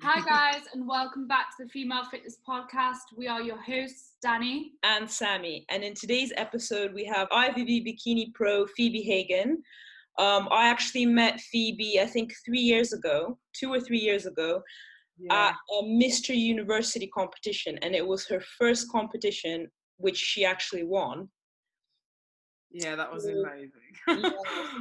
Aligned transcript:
Hi, 0.00 0.20
guys, 0.20 0.62
and 0.72 0.86
welcome 0.86 1.26
back 1.26 1.56
to 1.56 1.64
the 1.64 1.70
Female 1.70 2.04
Fitness 2.04 2.38
Podcast. 2.48 3.16
We 3.16 3.26
are 3.26 3.42
your 3.42 3.60
hosts, 3.60 4.14
Danny 4.22 4.74
and 4.84 5.10
Sammy. 5.10 5.66
And 5.70 5.82
in 5.82 5.92
today's 5.94 6.32
episode, 6.36 6.94
we 6.94 7.04
have 7.06 7.28
IFBB 7.30 7.84
Bikini 7.84 8.32
Pro 8.32 8.64
Phoebe 8.76 9.02
Hagan. 9.02 9.60
Um, 10.16 10.46
I 10.52 10.68
actually 10.68 11.04
met 11.04 11.40
Phoebe, 11.40 12.00
I 12.00 12.06
think, 12.06 12.32
three 12.46 12.60
years 12.60 12.92
ago, 12.92 13.38
two 13.52 13.72
or 13.72 13.80
three 13.80 13.98
years 13.98 14.26
ago, 14.26 14.62
yeah. 15.18 15.48
at 15.48 15.54
a 15.80 15.82
Mr. 15.82 16.34
University 16.34 17.08
competition, 17.08 17.76
and 17.82 17.96
it 17.96 18.06
was 18.06 18.24
her 18.28 18.40
first 18.56 18.92
competition, 18.92 19.66
which 19.96 20.16
she 20.16 20.44
actually 20.44 20.84
won. 20.84 21.28
Yeah, 22.70 22.94
that 22.94 23.12
was 23.12 23.26
amazing. 23.26 23.72
Yeah. 24.08 24.30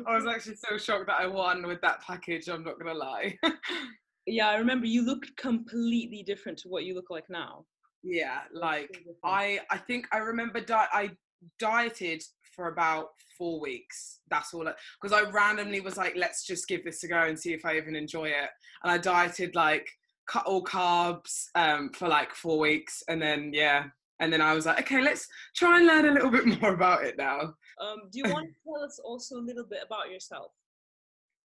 I 0.08 0.16
was 0.16 0.28
actually 0.28 0.56
so 0.56 0.78
shocked 0.78 1.08
that 1.08 1.20
I 1.20 1.26
won 1.26 1.66
with 1.66 1.82
that 1.82 2.02
package. 2.02 2.48
I'm 2.48 2.64
not 2.64 2.80
gonna 2.80 2.94
lie. 2.94 3.36
yeah, 4.28 4.50
I 4.50 4.58
remember 4.58 4.86
you 4.86 5.04
looked 5.04 5.36
completely 5.38 6.22
different 6.22 6.58
to 6.60 6.68
what 6.68 6.84
you 6.84 6.94
look 6.94 7.10
like 7.10 7.30
now. 7.30 7.66
Yeah, 8.04 8.42
like 8.54 9.06
I, 9.24 9.60
I 9.72 9.78
think 9.78 10.08
I 10.12 10.18
remember 10.18 10.62
di- 10.62 10.88
I 10.92 11.12
dieted 11.60 12.24
for 12.56 12.68
about 12.68 13.10
four 13.38 13.60
weeks. 13.60 14.20
That's 14.30 14.54
all. 14.54 14.68
Because 15.02 15.18
I 15.18 15.30
randomly 15.30 15.80
was 15.80 15.98
like, 15.98 16.16
let's 16.16 16.46
just 16.46 16.68
give 16.68 16.84
this 16.84 17.04
a 17.04 17.08
go 17.08 17.22
and 17.24 17.40
see 17.40 17.54
if 17.54 17.66
I 17.66 17.78
even 17.78 17.96
enjoy 17.96 18.26
it. 18.26 18.50
And 18.84 18.92
I 18.92 18.98
dieted 18.98 19.56
like 19.56 19.88
cut 20.28 20.46
all 20.46 20.64
carbs 20.64 21.46
um, 21.56 21.92
for 21.94 22.08
like 22.08 22.34
four 22.34 22.60
weeks, 22.60 23.02
and 23.08 23.22
then 23.22 23.52
yeah, 23.54 23.86
and 24.20 24.32
then 24.32 24.42
I 24.42 24.54
was 24.54 24.66
like, 24.66 24.80
okay, 24.80 25.02
let's 25.02 25.28
try 25.56 25.78
and 25.78 25.88
learn 25.88 26.06
a 26.06 26.12
little 26.12 26.32
bit 26.32 26.46
more 26.62 26.74
about 26.74 27.06
it 27.06 27.18
now. 27.18 27.54
Um, 27.80 28.10
do 28.12 28.20
you 28.20 28.34
want 28.34 28.48
to 28.48 28.54
tell 28.66 28.84
us 28.84 29.00
also 29.04 29.38
a 29.38 29.46
little 29.46 29.66
bit 29.66 29.80
about 29.86 30.12
yourself? 30.12 30.52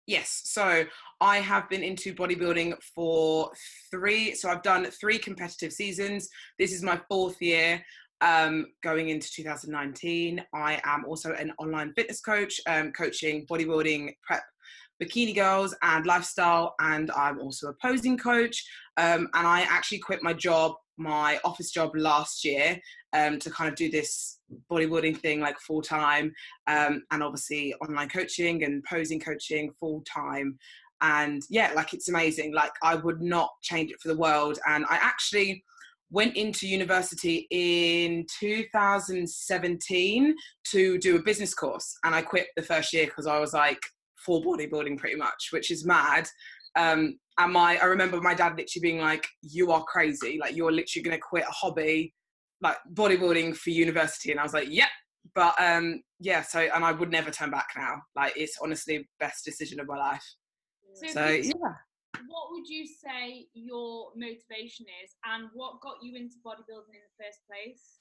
Yes, 0.08 0.42
so 0.46 0.86
I 1.22 1.38
have 1.38 1.70
been 1.70 1.84
into 1.84 2.14
bodybuilding 2.14 2.74
for 2.96 3.52
three. 3.92 4.34
So 4.34 4.50
I've 4.50 4.64
done 4.64 4.86
three 4.86 5.20
competitive 5.20 5.72
seasons. 5.72 6.28
This 6.58 6.74
is 6.74 6.84
my 6.84 7.00
fourth 7.08 7.42
year. 7.42 7.82
Um, 8.22 8.68
going 8.84 9.10
into 9.10 9.32
2019, 9.32 10.44
I 10.54 10.80
am 10.86 11.06
also 11.06 11.34
an 11.34 11.54
online 11.58 11.94
fitness 11.96 12.22
coach, 12.22 12.60
um, 12.68 12.92
coaching 12.92 13.46
bodybuilding 13.48 14.14
prep 14.24 14.44
bikini 15.02 15.36
girls 15.36 15.76
and 15.82 16.06
lifestyle, 16.06 16.76
and 16.80 17.12
I'm 17.12 17.40
also 17.40 17.70
a 17.70 17.74
posing 17.82 18.18
coach. 18.18 18.64
Um, 18.98 19.28
and 19.34 19.48
I 19.48 19.62
actually 19.62 20.00
quit 20.00 20.22
my 20.22 20.34
job, 20.34 20.74
my 20.98 21.40
office 21.44 21.72
job 21.72 21.92
last 21.96 22.46
year, 22.46 22.80
um, 23.14 23.40
to 23.40 23.50
kind 23.50 23.70
of 23.70 23.76
do 23.76 23.90
this 23.90 24.40
bodybuilding 24.70 25.18
thing 25.18 25.40
like 25.40 25.60
full 25.60 25.82
time, 25.82 26.34
um, 26.68 27.04
and 27.12 27.24
obviously 27.24 27.74
online 27.76 28.10
coaching 28.10 28.64
and 28.64 28.84
posing 28.84 29.20
coaching 29.20 29.72
full 29.80 30.04
time. 30.12 30.58
And 31.02 31.42
yeah, 31.50 31.72
like 31.76 31.94
it's 31.94 32.10
amazing. 32.10 32.54
Like 32.54 32.74
I 32.84 32.96
would 32.96 33.22
not 33.22 33.50
change 33.64 33.92
it 33.92 34.00
for 34.00 34.10
the 34.10 34.18
world. 34.18 34.60
And 34.68 34.86
I 34.86 34.98
actually 35.02 35.64
went 36.12 36.36
into 36.36 36.68
university 36.68 37.48
in 37.50 38.26
2017 38.40 40.36
to 40.66 40.98
do 41.00 41.16
a 41.16 41.22
business 41.22 41.54
course 41.54 41.98
and 42.04 42.14
i 42.14 42.22
quit 42.22 42.48
the 42.58 42.62
first 42.62 42.92
year 42.94 43.06
because 43.06 43.26
i 43.26 43.40
was 43.40 43.54
like 43.54 43.80
for 44.26 44.42
bodybuilding 44.42 44.98
pretty 44.98 45.16
much 45.16 45.50
which 45.52 45.72
is 45.72 45.86
mad. 45.86 46.28
Um, 46.78 47.20
and 47.38 47.52
my 47.52 47.78
i 47.78 47.86
remember 47.86 48.22
my 48.22 48.34
dad 48.34 48.56
literally 48.58 48.82
being 48.82 49.00
like 49.00 49.28
you 49.42 49.72
are 49.72 49.84
crazy. 49.84 50.38
Like 50.40 50.56
you're 50.56 50.72
literally 50.72 51.04
going 51.04 51.18
to 51.18 51.22
quit 51.22 51.44
a 51.48 51.52
hobby 51.52 52.14
like 52.62 52.78
bodybuilding 52.94 53.56
for 53.56 53.72
university. 53.72 54.32
And 54.32 54.40
i 54.40 54.44
was 54.44 54.54
like 54.54 54.70
yep. 54.70 54.90
But 55.36 55.56
um 55.60 56.02
yeah 56.20 56.42
so 56.42 56.60
and 56.60 56.84
i 56.84 56.92
would 56.92 57.12
never 57.12 57.32
turn 57.32 57.52
back 57.52 57.70
now. 57.76 58.02
Like 58.16 58.34
it's 58.36 58.58
honestly 58.62 59.00
the 59.00 59.06
best 59.20 59.44
decision 59.46 59.80
of 59.80 59.88
my 59.88 59.98
life. 59.98 60.26
So, 60.94 61.08
so 61.08 61.28
yeah. 61.28 61.52
what 62.28 62.52
would 62.52 62.68
you 62.68 62.86
say 62.86 63.48
your 63.54 64.12
motivation 64.16 64.86
is 65.04 65.16
and 65.26 65.50
what 65.54 65.82
got 65.82 65.96
you 66.02 66.16
into 66.16 66.36
bodybuilding 66.46 66.94
in 66.94 67.04
the 67.18 67.24
first 67.24 67.40
place? 67.48 68.00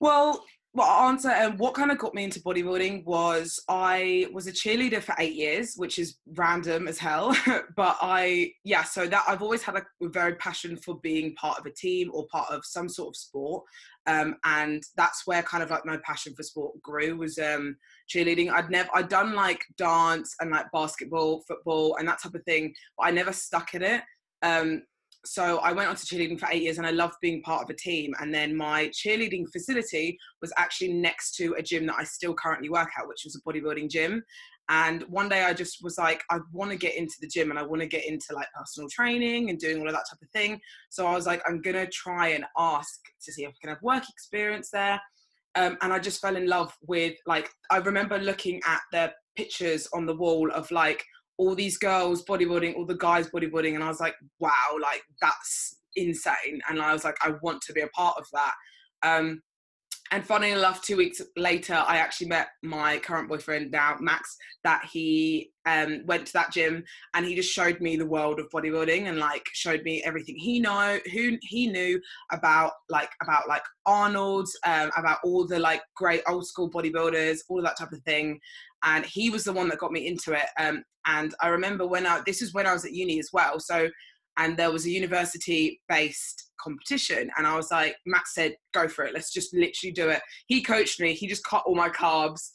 Well 0.00 0.44
well, 0.74 0.88
I'll 0.88 1.10
answer. 1.10 1.28
And 1.28 1.52
um, 1.52 1.58
what 1.58 1.74
kind 1.74 1.90
of 1.90 1.98
got 1.98 2.14
me 2.14 2.24
into 2.24 2.40
bodybuilding 2.40 3.04
was 3.04 3.62
I 3.68 4.26
was 4.32 4.46
a 4.46 4.52
cheerleader 4.52 5.02
for 5.02 5.14
eight 5.18 5.34
years, 5.34 5.74
which 5.76 5.98
is 5.98 6.16
random 6.34 6.88
as 6.88 6.98
hell. 6.98 7.36
but 7.76 7.96
I, 8.00 8.52
yeah, 8.64 8.82
so 8.82 9.06
that 9.06 9.24
I've 9.28 9.42
always 9.42 9.62
had 9.62 9.76
a, 9.76 9.82
a, 10.02 10.08
very 10.08 10.34
passion 10.36 10.78
for 10.78 10.98
being 11.00 11.34
part 11.34 11.58
of 11.58 11.66
a 11.66 11.70
team 11.70 12.10
or 12.14 12.26
part 12.32 12.50
of 12.50 12.64
some 12.64 12.88
sort 12.88 13.08
of 13.08 13.16
sport. 13.16 13.64
Um, 14.06 14.36
and 14.44 14.82
that's 14.96 15.26
where 15.26 15.42
kind 15.42 15.62
of 15.62 15.70
like 15.70 15.84
my 15.84 15.98
passion 15.98 16.34
for 16.34 16.42
sport 16.42 16.80
grew 16.80 17.16
was 17.16 17.38
um, 17.38 17.76
cheerleading. 18.08 18.50
I'd 18.50 18.70
never, 18.70 18.88
I'd 18.94 19.10
done 19.10 19.34
like 19.34 19.62
dance 19.76 20.34
and 20.40 20.50
like 20.50 20.72
basketball, 20.72 21.42
football, 21.46 21.96
and 21.96 22.08
that 22.08 22.22
type 22.22 22.34
of 22.34 22.44
thing, 22.44 22.72
but 22.96 23.08
I 23.08 23.10
never 23.10 23.32
stuck 23.34 23.74
in 23.74 23.82
it. 23.82 24.02
Um, 24.40 24.82
so 25.24 25.58
I 25.58 25.72
went 25.72 25.88
on 25.88 25.96
to 25.96 26.04
cheerleading 26.04 26.38
for 26.38 26.48
eight 26.50 26.62
years 26.62 26.78
and 26.78 26.86
I 26.86 26.90
loved 26.90 27.14
being 27.20 27.42
part 27.42 27.62
of 27.62 27.70
a 27.70 27.74
team. 27.74 28.12
And 28.20 28.34
then 28.34 28.56
my 28.56 28.88
cheerleading 28.88 29.44
facility 29.52 30.18
was 30.40 30.52
actually 30.58 30.92
next 30.94 31.36
to 31.36 31.54
a 31.54 31.62
gym 31.62 31.86
that 31.86 31.96
I 31.98 32.04
still 32.04 32.34
currently 32.34 32.68
work 32.68 32.88
at, 32.98 33.06
which 33.06 33.22
was 33.24 33.36
a 33.36 33.48
bodybuilding 33.48 33.88
gym. 33.88 34.22
And 34.68 35.02
one 35.04 35.28
day 35.28 35.44
I 35.44 35.52
just 35.52 35.78
was 35.82 35.98
like, 35.98 36.22
I 36.30 36.38
want 36.52 36.70
to 36.70 36.76
get 36.76 36.96
into 36.96 37.14
the 37.20 37.28
gym 37.28 37.50
and 37.50 37.58
I 37.58 37.62
want 37.62 37.82
to 37.82 37.88
get 37.88 38.06
into 38.06 38.34
like 38.34 38.46
personal 38.56 38.88
training 38.88 39.50
and 39.50 39.58
doing 39.58 39.80
all 39.80 39.86
of 39.86 39.92
that 39.92 40.06
type 40.10 40.22
of 40.22 40.30
thing. 40.30 40.60
So 40.90 41.06
I 41.06 41.14
was 41.14 41.26
like, 41.26 41.42
I'm 41.46 41.60
going 41.60 41.76
to 41.76 41.86
try 41.86 42.28
and 42.28 42.44
ask 42.58 43.00
to 43.24 43.32
see 43.32 43.44
if 43.44 43.50
I 43.50 43.54
can 43.60 43.70
have 43.70 43.82
work 43.82 44.04
experience 44.08 44.70
there. 44.70 45.00
Um, 45.54 45.76
and 45.82 45.92
I 45.92 45.98
just 45.98 46.20
fell 46.20 46.36
in 46.36 46.46
love 46.46 46.74
with 46.86 47.14
like, 47.26 47.50
I 47.70 47.76
remember 47.78 48.18
looking 48.18 48.60
at 48.66 48.80
the 48.92 49.12
pictures 49.36 49.86
on 49.92 50.06
the 50.06 50.16
wall 50.16 50.50
of 50.52 50.70
like 50.70 51.04
all 51.38 51.54
these 51.54 51.78
girls 51.78 52.24
bodybuilding, 52.24 52.76
all 52.76 52.86
the 52.86 52.96
guys 52.96 53.28
bodybuilding, 53.28 53.74
and 53.74 53.82
I 53.84 53.88
was 53.88 54.00
like, 54.00 54.14
wow, 54.38 54.50
like 54.80 55.02
that's 55.20 55.76
insane. 55.96 56.60
And 56.68 56.80
I 56.80 56.92
was 56.92 57.04
like, 57.04 57.16
I 57.22 57.34
want 57.42 57.62
to 57.62 57.72
be 57.72 57.80
a 57.80 57.88
part 57.88 58.16
of 58.18 58.26
that. 58.32 58.54
Um, 59.02 59.42
and 60.12 60.26
funny 60.26 60.50
enough, 60.50 60.82
two 60.82 60.98
weeks 60.98 61.22
later, 61.38 61.72
I 61.72 61.96
actually 61.96 62.26
met 62.26 62.48
my 62.62 62.98
current 62.98 63.30
boyfriend 63.30 63.70
now, 63.70 63.96
Max, 63.98 64.36
that 64.62 64.86
he 64.92 65.52
um, 65.64 66.02
went 66.04 66.26
to 66.26 66.32
that 66.34 66.52
gym 66.52 66.84
and 67.14 67.24
he 67.24 67.34
just 67.34 67.50
showed 67.50 67.80
me 67.80 67.96
the 67.96 68.04
world 68.04 68.38
of 68.38 68.50
bodybuilding 68.50 69.08
and 69.08 69.18
like 69.18 69.46
showed 69.54 69.82
me 69.84 70.02
everything 70.04 70.36
he 70.36 70.60
know 70.60 70.98
who 71.14 71.38
he 71.40 71.66
knew 71.66 71.98
about 72.30 72.72
like 72.90 73.08
about 73.22 73.48
like 73.48 73.62
Arnold, 73.86 74.48
um, 74.66 74.90
about 74.98 75.16
all 75.24 75.46
the 75.46 75.58
like 75.58 75.80
great 75.96 76.20
old 76.28 76.46
school 76.46 76.70
bodybuilders, 76.70 77.38
all 77.48 77.60
of 77.60 77.64
that 77.64 77.78
type 77.78 77.92
of 77.92 78.02
thing. 78.02 78.38
And 78.84 79.04
he 79.06 79.30
was 79.30 79.44
the 79.44 79.52
one 79.52 79.68
that 79.68 79.78
got 79.78 79.92
me 79.92 80.06
into 80.06 80.32
it. 80.32 80.46
Um, 80.58 80.82
and 81.06 81.34
I 81.40 81.48
remember 81.48 81.86
when 81.86 82.06
I 82.06 82.20
this 82.26 82.42
is 82.42 82.54
when 82.54 82.66
I 82.66 82.72
was 82.72 82.84
at 82.84 82.92
uni 82.92 83.18
as 83.18 83.30
well. 83.32 83.58
So 83.58 83.88
and 84.38 84.56
there 84.56 84.70
was 84.70 84.86
a 84.86 84.90
university 84.90 85.80
based 85.88 86.50
competition 86.60 87.28
and 87.36 87.46
i 87.46 87.56
was 87.56 87.70
like 87.70 87.96
max 88.06 88.34
said 88.34 88.54
go 88.72 88.86
for 88.86 89.04
it 89.04 89.12
let's 89.12 89.32
just 89.32 89.52
literally 89.54 89.92
do 89.92 90.08
it 90.08 90.20
he 90.46 90.62
coached 90.62 91.00
me 91.00 91.12
he 91.12 91.26
just 91.26 91.44
cut 91.44 91.62
all 91.66 91.74
my 91.74 91.88
carbs 91.88 92.50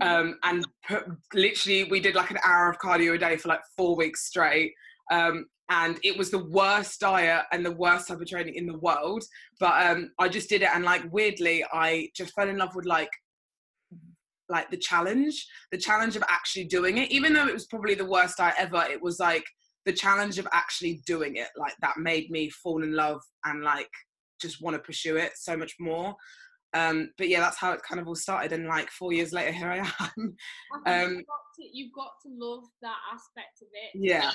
um, 0.00 0.36
and 0.42 0.66
put, 0.86 1.04
literally 1.32 1.84
we 1.84 2.00
did 2.00 2.14
like 2.14 2.30
an 2.30 2.38
hour 2.44 2.68
of 2.68 2.78
cardio 2.78 3.14
a 3.14 3.18
day 3.18 3.36
for 3.36 3.48
like 3.48 3.60
four 3.76 3.96
weeks 3.96 4.26
straight 4.26 4.72
um, 5.12 5.46
and 5.70 5.98
it 6.02 6.16
was 6.18 6.30
the 6.30 6.44
worst 6.46 7.00
diet 7.00 7.44
and 7.52 7.64
the 7.64 7.72
worst 7.72 8.08
type 8.08 8.20
of 8.20 8.26
training 8.26 8.54
in 8.54 8.66
the 8.66 8.78
world 8.78 9.22
but 9.60 9.86
um, 9.86 10.10
i 10.18 10.28
just 10.28 10.48
did 10.48 10.62
it 10.62 10.70
and 10.74 10.84
like 10.84 11.02
weirdly 11.12 11.64
i 11.72 12.08
just 12.16 12.34
fell 12.34 12.48
in 12.48 12.58
love 12.58 12.74
with 12.74 12.86
like 12.86 13.10
like 14.52 14.70
the 14.70 14.76
challenge 14.76 15.46
the 15.72 15.78
challenge 15.78 16.14
of 16.14 16.22
actually 16.28 16.64
doing 16.64 16.98
it 16.98 17.10
even 17.10 17.32
though 17.32 17.48
it 17.48 17.54
was 17.54 17.66
probably 17.66 17.94
the 17.94 18.04
worst 18.04 18.36
diet 18.36 18.54
ever 18.58 18.84
it 18.90 19.02
was 19.02 19.18
like 19.18 19.44
the 19.84 19.92
challenge 19.92 20.38
of 20.38 20.46
actually 20.52 21.02
doing 21.06 21.36
it 21.36 21.48
like 21.56 21.74
that 21.80 21.96
made 21.98 22.30
me 22.30 22.48
fall 22.50 22.82
in 22.82 22.94
love 22.94 23.20
and 23.44 23.64
like 23.64 23.90
just 24.40 24.62
want 24.62 24.74
to 24.74 24.82
pursue 24.82 25.16
it 25.16 25.32
so 25.36 25.56
much 25.56 25.74
more. 25.80 26.14
Um 26.74 27.10
but 27.18 27.28
yeah 27.28 27.40
that's 27.40 27.58
how 27.58 27.72
it 27.72 27.82
kind 27.86 28.00
of 28.00 28.08
all 28.08 28.14
started 28.14 28.52
and 28.52 28.66
like 28.66 28.90
four 28.90 29.12
years 29.12 29.32
later 29.32 29.52
here 29.52 29.70
i 29.70 29.76
am. 29.76 29.86
Um 30.86 31.10
you've 31.16 31.26
got, 31.26 31.44
to, 31.56 31.62
you've 31.70 31.92
got 31.94 32.12
to 32.22 32.30
love 32.32 32.64
that 32.80 32.96
aspect 33.12 33.60
of 33.60 33.68
it 33.72 33.90
yeah 33.94 34.30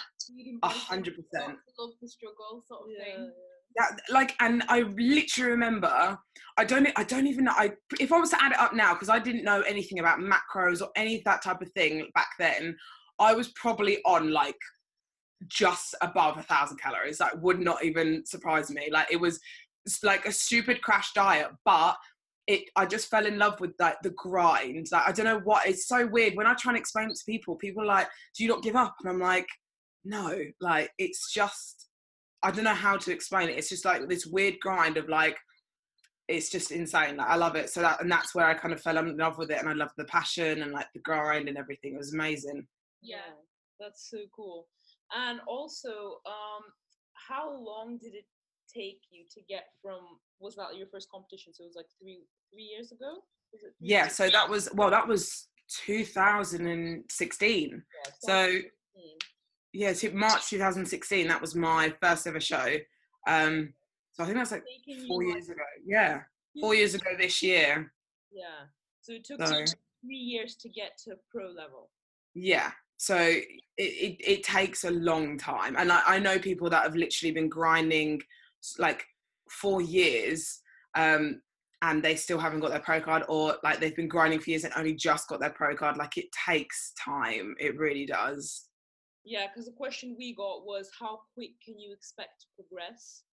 a 0.61 0.67
hundred 0.67 1.15
percent. 1.15 1.57
love 1.79 1.93
the 1.99 2.07
struggle 2.07 2.63
sort 2.67 2.81
of 2.81 2.87
yeah. 2.91 3.03
thing 3.03 3.31
yeah, 3.77 3.95
like 4.09 4.35
and 4.39 4.63
i 4.69 4.81
literally 4.81 5.51
remember 5.51 6.17
i 6.57 6.65
don't 6.65 6.87
i 6.95 7.03
don't 7.03 7.27
even 7.27 7.45
know 7.45 7.53
i 7.55 7.71
if 7.99 8.11
i 8.11 8.19
was 8.19 8.31
to 8.31 8.43
add 8.43 8.51
it 8.51 8.59
up 8.59 8.73
now 8.73 8.93
because 8.93 9.09
i 9.09 9.19
didn't 9.19 9.43
know 9.43 9.61
anything 9.61 9.99
about 9.99 10.19
macros 10.19 10.81
or 10.81 10.89
any 10.95 11.17
of 11.17 11.23
that 11.23 11.43
type 11.43 11.61
of 11.61 11.71
thing 11.71 12.07
back 12.15 12.29
then 12.39 12.75
i 13.19 13.33
was 13.33 13.49
probably 13.49 13.99
on 14.05 14.31
like 14.31 14.57
just 15.47 15.95
above 16.01 16.37
a 16.37 16.43
thousand 16.43 16.77
calories. 16.77 17.17
That 17.17 17.39
would 17.41 17.59
not 17.59 17.83
even 17.83 18.25
surprise 18.25 18.71
me. 18.71 18.89
Like 18.91 19.07
it 19.11 19.19
was 19.19 19.39
like 20.03 20.25
a 20.25 20.31
stupid 20.31 20.81
crash 20.81 21.13
diet, 21.13 21.47
but 21.65 21.95
it 22.47 22.63
I 22.75 22.85
just 22.85 23.09
fell 23.09 23.25
in 23.25 23.37
love 23.37 23.59
with 23.59 23.73
like 23.79 23.97
the 24.01 24.11
grind. 24.11 24.87
Like 24.91 25.07
I 25.07 25.11
don't 25.11 25.25
know 25.25 25.41
what 25.43 25.67
it's 25.67 25.87
so 25.87 26.07
weird 26.07 26.35
when 26.35 26.47
I 26.47 26.53
try 26.55 26.71
and 26.71 26.79
explain 26.79 27.09
it 27.09 27.17
to 27.17 27.25
people. 27.25 27.55
People 27.55 27.83
are 27.83 27.87
like, 27.87 28.07
"Do 28.35 28.43
you 28.43 28.49
not 28.49 28.63
give 28.63 28.75
up?" 28.75 28.95
And 28.99 29.09
I'm 29.09 29.19
like, 29.19 29.47
"No." 30.05 30.37
Like 30.61 30.91
it's 30.97 31.31
just 31.31 31.76
I 32.43 32.51
don't 32.51 32.63
know 32.63 32.73
how 32.73 32.97
to 32.97 33.11
explain 33.11 33.49
it. 33.49 33.57
It's 33.57 33.69
just 33.69 33.85
like 33.85 34.07
this 34.07 34.25
weird 34.25 34.59
grind 34.61 34.97
of 34.97 35.09
like 35.09 35.37
it's 36.27 36.49
just 36.49 36.71
insane. 36.71 37.17
Like 37.17 37.27
I 37.29 37.35
love 37.35 37.55
it. 37.55 37.69
So 37.69 37.81
that 37.81 38.01
and 38.01 38.11
that's 38.11 38.35
where 38.35 38.45
I 38.45 38.53
kind 38.53 38.73
of 38.73 38.81
fell 38.81 38.97
in 38.97 39.15
love 39.17 39.37
with 39.37 39.49
it, 39.51 39.59
and 39.59 39.69
I 39.69 39.73
love 39.73 39.91
the 39.97 40.05
passion 40.05 40.61
and 40.61 40.71
like 40.71 40.87
the 40.93 40.99
grind 41.01 41.47
and 41.49 41.57
everything. 41.57 41.93
It 41.93 41.97
was 41.97 42.13
amazing. 42.13 42.67
Yeah, 43.01 43.31
that's 43.79 44.09
so 44.09 44.17
cool. 44.35 44.67
And 45.15 45.39
also, 45.47 46.19
um, 46.25 46.63
how 47.13 47.49
long 47.49 47.97
did 47.97 48.13
it 48.13 48.25
take 48.73 48.99
you 49.09 49.23
to 49.35 49.41
get 49.47 49.65
from? 49.81 49.99
Was 50.39 50.55
that 50.57 50.75
your 50.77 50.87
first 50.87 51.09
competition? 51.09 51.53
So 51.53 51.63
it 51.63 51.67
was 51.67 51.75
like 51.77 51.85
three 52.01 52.19
three 52.53 52.63
years 52.63 52.91
ago. 52.91 53.15
Was 53.53 53.61
it? 53.63 53.73
three 53.79 53.87
Yeah, 53.89 54.03
years 54.03 54.15
so 54.15 54.29
that 54.29 54.49
was 54.49 54.67
well, 54.73 54.89
that 54.91 55.07
was 55.07 55.47
2016. 55.85 57.67
ago? 57.73 57.81
so- 58.19 58.47
2016. 58.47 58.71
Yeah, 59.77 59.93
March 60.13 60.49
2016. 60.49 61.27
That 61.27 61.39
was 61.39 61.53
my 61.53 61.93
first 62.01 62.25
ever 62.25 62.39
show. 62.39 62.77
Um, 63.27 63.73
so 64.11 64.23
I 64.23 64.25
think 64.25 64.37
that's 64.37 64.51
like 64.51 64.63
four 65.07 65.21
years 65.23 65.49
ago. 65.49 65.61
Yeah, 65.85 66.21
four 66.59 66.73
years 66.73 66.95
ago 66.95 67.11
this 67.17 67.43
year. 67.43 67.91
Yeah. 68.31 68.65
So 69.01 69.13
it 69.13 69.23
took 69.23 69.39
So 69.45 69.53
three 70.01 70.15
years 70.15 70.55
to 70.55 70.69
get 70.69 70.97
to 71.05 71.15
pro 71.31 71.49
level. 71.49 71.91
yeah, 72.33 72.71
so 72.97 73.17
it, 73.17 73.45
it 73.77 74.17
it 74.19 74.43
takes 74.43 74.83
a 74.83 74.91
long 74.91 75.37
time, 75.37 75.75
and 75.77 75.91
I, 75.91 76.01
I 76.07 76.19
know 76.19 76.39
people 76.39 76.69
that 76.71 76.81
have 76.81 76.95
literally 76.95 77.31
been 77.31 77.47
grinding 77.49 78.21
like 78.79 79.05
four 79.49 79.81
years. 79.81 80.59
Um, 80.95 81.41
and 81.83 82.01
they 82.01 82.15
still 82.15 82.39
haven't 82.39 82.61
got 82.61 82.71
their 82.71 82.79
pro 82.79 82.99
card, 82.99 83.21
or 83.29 83.57
like 83.63 83.79
they've 83.79 83.95
been 83.95 84.07
grinding 84.07 84.39
for 84.39 84.49
years 84.49 84.63
and 84.63 84.73
only 84.75 84.95
just 84.95 85.27
got 85.27 85.39
their 85.39 85.51
pro 85.51 85.75
card. 85.75 85.95
Like 85.95 86.17
it 86.17 86.25
takes 86.47 86.91
time. 86.99 87.53
It 87.59 87.77
really 87.77 88.07
does. 88.07 88.66
Yeah, 89.27 89.47
because 89.47 89.65
the 89.65 89.73
question 89.73 90.15
we 90.17 90.33
got 90.33 90.65
was 90.65 90.89
how 90.97 91.19
quick 91.33 91.51
can 91.63 91.77
you 91.77 91.91
expect 91.91 92.39
to 92.41 92.47
progress? 92.55 93.23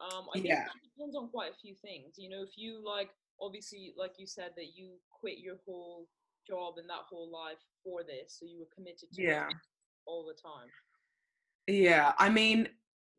Um, 0.00 0.26
I 0.30 0.40
think 0.40 0.46
Yeah. 0.46 0.64
that 0.64 0.82
depends 0.82 1.14
on 1.14 1.28
quite 1.28 1.52
a 1.52 1.54
few 1.54 1.76
things. 1.76 2.18
You 2.18 2.30
know, 2.30 2.42
if 2.42 2.58
you 2.58 2.84
like, 2.84 3.10
obviously, 3.40 3.94
like 3.96 4.14
you 4.18 4.26
said, 4.26 4.50
that 4.56 4.74
you 4.74 4.98
quit 5.08 5.38
your 5.38 5.58
whole 5.64 6.08
job 6.48 6.78
and 6.78 6.90
that 6.90 7.04
whole 7.08 7.30
life 7.30 7.62
for 7.84 8.02
this, 8.02 8.38
so 8.40 8.44
you 8.44 8.58
were 8.58 8.74
committed 8.74 9.12
to 9.12 9.22
Yeah. 9.22 9.46
it 9.46 9.54
all 10.04 10.26
the 10.26 10.34
time. 10.34 10.68
Yeah, 11.68 12.12
I 12.18 12.28
mean, 12.28 12.68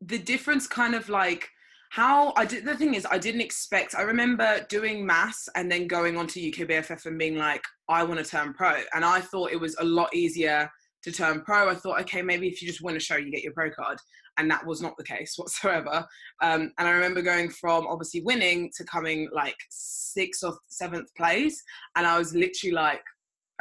the 0.01 0.17
difference 0.17 0.67
kind 0.67 0.95
of 0.95 1.07
like 1.07 1.49
how 1.91 2.33
I 2.35 2.45
did 2.45 2.65
the 2.65 2.75
thing 2.75 2.95
is 2.95 3.05
I 3.05 3.17
didn't 3.19 3.41
expect 3.41 3.95
I 3.95 4.01
remember 4.01 4.65
doing 4.69 5.05
mass 5.05 5.47
and 5.55 5.71
then 5.71 5.87
going 5.87 6.17
on 6.17 6.25
to 6.27 6.39
UKBFF 6.41 7.05
and 7.05 7.17
being 7.19 7.37
like, 7.37 7.63
I 7.87 8.03
want 8.03 8.19
to 8.19 8.25
turn 8.25 8.53
pro. 8.53 8.81
And 8.93 9.05
I 9.05 9.21
thought 9.21 9.51
it 9.51 9.59
was 9.59 9.75
a 9.77 9.83
lot 9.83 10.13
easier 10.13 10.69
to 11.03 11.11
turn 11.11 11.41
pro. 11.41 11.69
I 11.69 11.75
thought, 11.75 12.01
okay, 12.01 12.21
maybe 12.21 12.47
if 12.47 12.61
you 12.61 12.67
just 12.67 12.83
win 12.83 12.95
a 12.95 12.99
show, 12.99 13.17
you 13.17 13.31
get 13.31 13.43
your 13.43 13.53
pro 13.53 13.71
card. 13.71 13.97
And 14.37 14.49
that 14.49 14.65
was 14.65 14.81
not 14.81 14.95
the 14.97 15.03
case 15.03 15.33
whatsoever. 15.37 16.05
Um, 16.41 16.71
and 16.77 16.87
I 16.87 16.91
remember 16.91 17.21
going 17.21 17.49
from 17.49 17.87
obviously 17.87 18.21
winning 18.21 18.71
to 18.77 18.83
coming 18.85 19.29
like 19.33 19.57
sixth 19.69 20.43
or 20.43 20.57
seventh 20.69 21.13
place. 21.15 21.61
And 21.95 22.05
I 22.05 22.17
was 22.17 22.33
literally 22.33 22.73
like, 22.73 23.03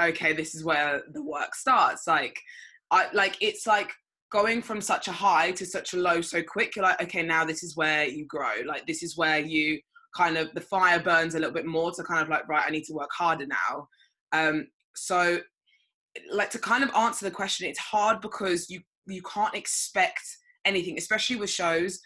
okay, 0.00 0.32
this 0.32 0.54
is 0.54 0.64
where 0.64 1.02
the 1.12 1.22
work 1.22 1.54
starts. 1.54 2.06
Like, 2.06 2.38
I 2.90 3.08
like 3.12 3.36
it's 3.40 3.66
like 3.66 3.92
going 4.30 4.62
from 4.62 4.80
such 4.80 5.08
a 5.08 5.12
high 5.12 5.50
to 5.52 5.66
such 5.66 5.92
a 5.92 5.96
low 5.96 6.20
so 6.20 6.42
quick 6.42 6.76
you're 6.76 6.84
like 6.84 7.00
okay 7.02 7.22
now 7.22 7.44
this 7.44 7.62
is 7.62 7.76
where 7.76 8.06
you 8.06 8.24
grow 8.26 8.54
like 8.66 8.86
this 8.86 9.02
is 9.02 9.16
where 9.16 9.38
you 9.38 9.78
kind 10.16 10.36
of 10.36 10.52
the 10.54 10.60
fire 10.60 11.00
burns 11.00 11.34
a 11.34 11.38
little 11.38 11.54
bit 11.54 11.66
more 11.66 11.90
to 11.92 12.02
kind 12.04 12.22
of 12.22 12.28
like 12.28 12.48
right 12.48 12.64
i 12.66 12.70
need 12.70 12.84
to 12.84 12.92
work 12.92 13.10
harder 13.16 13.46
now 13.46 13.88
um 14.32 14.66
so 14.94 15.38
like 16.32 16.50
to 16.50 16.58
kind 16.58 16.82
of 16.82 16.90
answer 16.94 17.24
the 17.24 17.30
question 17.30 17.68
it's 17.68 17.78
hard 17.78 18.20
because 18.20 18.68
you 18.68 18.80
you 19.06 19.22
can't 19.22 19.54
expect 19.54 20.22
anything 20.64 20.98
especially 20.98 21.36
with 21.36 21.50
shows 21.50 22.00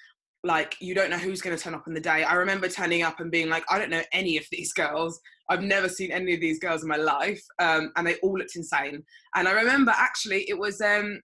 like 0.45 0.77
you 0.81 0.95
don't 0.95 1.11
know 1.11 1.17
who's 1.17 1.41
going 1.41 1.57
to 1.57 1.63
turn 1.63 1.75
up 1.75 1.85
on 1.87 1.95
the 1.95 2.01
day 2.01 2.23
i 2.25 2.35
remember 2.35 2.69
turning 2.69 3.03
up 3.03 3.19
and 3.21 3.31
being 3.31 3.49
like 3.49 3.65
i 3.71 3.79
don't 3.79 3.91
know 3.91 4.03
any 4.13 4.37
of 4.37 4.45
these 4.53 4.73
girls 4.75 5.19
i've 5.49 5.63
never 5.63 5.89
seen 5.89 6.13
any 6.13 6.35
of 6.35 6.41
these 6.41 6.59
girls 6.59 6.83
in 6.83 6.89
my 6.89 6.97
life 6.97 7.43
um, 7.61 7.91
and 7.97 8.07
they 8.07 8.17
all 8.17 8.39
looked 8.39 8.57
insane 8.57 9.03
and 9.37 9.49
i 9.49 9.53
remember 9.53 9.93
actually 9.97 10.45
it 10.49 10.59
was 10.59 10.81
um 10.83 11.19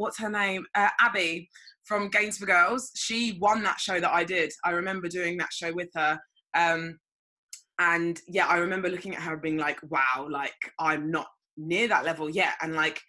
what's 0.00 0.18
her 0.18 0.30
name? 0.30 0.64
Uh, 0.74 0.88
Abby 1.00 1.48
from 1.84 2.08
Games 2.08 2.38
for 2.38 2.46
Girls. 2.46 2.90
She 2.96 3.38
won 3.40 3.62
that 3.62 3.80
show 3.80 4.00
that 4.00 4.12
I 4.12 4.24
did. 4.24 4.52
I 4.64 4.70
remember 4.70 5.08
doing 5.08 5.36
that 5.38 5.52
show 5.52 5.72
with 5.72 5.88
her. 5.94 6.18
Um, 6.56 6.98
and 7.78 8.20
yeah, 8.28 8.46
I 8.46 8.56
remember 8.56 8.88
looking 8.88 9.14
at 9.14 9.22
her 9.22 9.34
and 9.34 9.42
being 9.42 9.56
like, 9.56 9.78
wow, 9.88 10.26
like 10.28 10.54
I'm 10.78 11.10
not 11.10 11.26
near 11.60 11.88
that 11.88 12.04
level 12.04 12.30
yet. 12.30 12.54
And 12.62 12.74
like, 12.74 13.00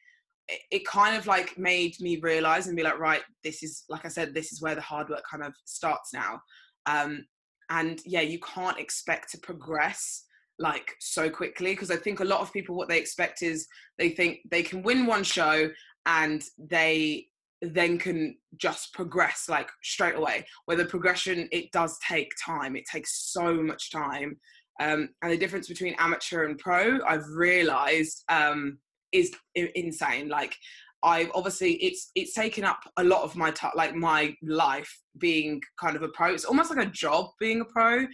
it, 0.70 0.86
kind 0.86 1.16
of 1.16 1.28
like 1.28 1.58
made 1.58 1.96
me 2.00 2.18
realize 2.18 2.68
and 2.68 2.76
be 2.76 2.84
like, 2.84 3.00
right, 3.00 3.22
this 3.44 3.64
is, 3.64 3.84
like 3.90 4.06
I 4.06 4.10
said, 4.10 4.34
this 4.34 4.52
is 4.52 4.62
where 4.62 4.76
the 4.76 4.82
hard 4.82 5.10
work 5.10 5.24
kind 5.30 5.44
of 5.44 5.54
starts 5.66 6.14
now. 6.14 6.42
Um, 6.86 7.26
and 7.70 8.02
yeah, 8.06 8.22
you 8.22 8.40
can't 8.40 8.80
expect 8.80 9.32
to 9.32 9.38
progress 9.38 10.26
like 10.60 10.96
so 11.00 11.30
quickly 11.30 11.72
because 11.74 11.90
I 11.90 11.96
think 11.96 12.20
a 12.20 12.26
lot 12.26 12.42
of 12.42 12.52
people, 12.52 12.76
what 12.76 12.90
they 12.90 13.00
expect 13.00 13.42
is 13.42 13.68
they 13.98 14.10
think 14.10 14.40
they 14.50 14.62
can 14.62 14.84
win 14.84 15.06
one 15.06 15.24
show 15.24 15.70
and 16.06 16.44
they 16.58 17.28
then 17.62 17.98
can 17.98 18.36
just 18.58 18.94
progress 18.94 19.46
like 19.48 19.70
straight 19.84 20.16
away 20.16 20.46
where 20.66 20.78
the 20.78 20.86
progression 20.86 21.48
it 21.52 21.72
does 21.72 21.98
take 22.08 22.32
time 22.44 22.76
it 22.76 22.86
takes 22.92 23.32
so 23.32 23.62
much 23.62 23.92
time 23.92 24.36
um, 24.82 25.10
and 25.22 25.32
the 25.32 25.38
difference 25.38 25.68
between 25.68 25.96
amateur 26.00 26.46
and 26.46 26.58
pro 26.58 27.00
i've 27.06 27.28
realized 27.34 28.24
um, 28.30 28.78
is 29.12 29.32
insane. 29.56 30.30
Like 30.30 30.56
i've 31.04 31.32
obviously 31.34 31.74
it's 31.84 32.12
it's 32.14 32.36
taken 32.36 32.64
up 32.64 32.80
a 32.98 33.04
lot 33.04 33.24
of 33.24 33.36
my 33.36 33.50
time 33.50 33.72
like 33.76 33.96
my 33.96 34.36
life 34.44 35.00
being 35.18 35.62
kind 35.80 35.96
of 35.96 36.04
a 36.04 36.10
pro. 36.10 36.34
It's 36.34 36.46
almost 36.46 36.74
like 36.74 36.86
a 36.86 36.90
job 36.90 37.32
being 37.40 37.62
a 37.62 37.66
pro 37.66 38.06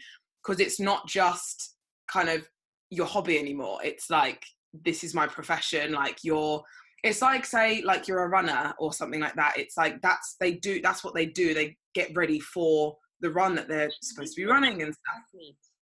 because 0.43 0.61
it's 0.61 0.79
not 0.79 1.07
just 1.07 1.75
kind 2.11 2.29
of 2.29 2.47
your 2.89 3.05
hobby 3.05 3.37
anymore. 3.37 3.79
It's 3.83 4.09
like 4.09 4.41
this 4.85 5.03
is 5.03 5.13
my 5.13 5.27
profession. 5.27 5.91
Like 5.91 6.19
you're 6.23 6.63
it's 7.03 7.21
like 7.21 7.45
say 7.45 7.81
like 7.83 8.07
you're 8.07 8.23
a 8.23 8.29
runner 8.29 8.73
or 8.79 8.93
something 8.93 9.19
like 9.19 9.35
that. 9.35 9.55
It's 9.57 9.77
like 9.77 10.01
that's 10.01 10.35
they 10.39 10.53
do 10.53 10.81
that's 10.81 11.03
what 11.03 11.13
they 11.13 11.25
do. 11.25 11.53
They 11.53 11.75
get 11.93 12.15
ready 12.15 12.39
for 12.39 12.95
the 13.19 13.31
run 13.31 13.55
that 13.55 13.67
they're 13.67 13.91
supposed 14.01 14.35
to 14.35 14.41
be 14.41 14.45
running 14.45 14.81
and 14.81 14.93
stuff 14.93 15.23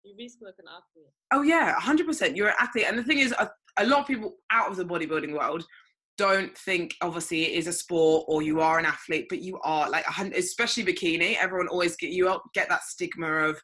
You're 0.05 0.17
basically 0.17 0.47
like 0.47 0.55
an 0.59 0.65
athlete. 0.67 1.11
oh 1.33 1.41
yeah 1.41 1.75
100% 1.79 2.35
you're 2.35 2.49
an 2.49 2.55
athlete 2.59 2.85
and 2.87 2.97
the 2.97 3.03
thing 3.03 3.19
is 3.19 3.33
a, 3.39 3.49
a 3.77 3.85
lot 3.85 4.01
of 4.01 4.07
people 4.07 4.35
out 4.51 4.69
of 4.69 4.77
the 4.77 4.85
bodybuilding 4.85 5.33
world 5.33 5.65
don't 6.17 6.57
think 6.57 6.95
obviously 7.01 7.43
it 7.43 7.57
is 7.57 7.67
a 7.67 7.73
sport 7.73 8.25
or 8.27 8.41
you 8.41 8.61
are 8.61 8.79
an 8.79 8.85
athlete 8.85 9.25
but 9.29 9.41
you 9.41 9.59
are 9.63 9.89
like 9.89 10.05
especially 10.35 10.85
bikini 10.85 11.35
everyone 11.35 11.67
always 11.67 11.95
get 11.97 12.11
you 12.11 12.39
get 12.53 12.69
that 12.69 12.83
stigma 12.83 13.27
of 13.27 13.59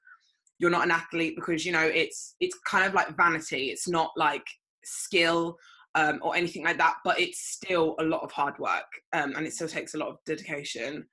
you're 0.60 0.70
not 0.70 0.84
an 0.84 0.92
athlete 0.92 1.36
because 1.36 1.66
you 1.66 1.72
know 1.72 1.86
it's 1.86 2.36
it's 2.40 2.58
kind 2.66 2.86
of 2.86 2.94
like 2.94 3.16
vanity 3.16 3.68
it's 3.68 3.88
not 3.88 4.12
like 4.18 4.46
skill 4.84 5.56
um, 5.96 6.20
or 6.22 6.36
anything 6.36 6.64
like 6.64 6.78
that 6.78 6.96
but 7.04 7.20
it's 7.20 7.40
still 7.40 7.96
a 8.00 8.04
lot 8.04 8.22
of 8.22 8.32
hard 8.32 8.58
work 8.60 8.86
um, 9.14 9.34
and 9.36 9.46
it 9.46 9.54
still 9.54 9.68
takes 9.68 9.94
a 9.94 9.98
lot 9.98 10.10
of 10.10 10.18
dedication 10.26 11.06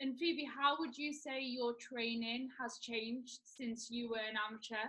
And 0.00 0.16
Phoebe, 0.18 0.44
how 0.48 0.76
would 0.78 0.96
you 0.96 1.12
say 1.12 1.40
your 1.42 1.74
training 1.74 2.48
has 2.60 2.78
changed 2.78 3.40
since 3.44 3.90
you 3.90 4.08
were 4.08 4.16
an 4.16 4.36
amateur 4.48 4.88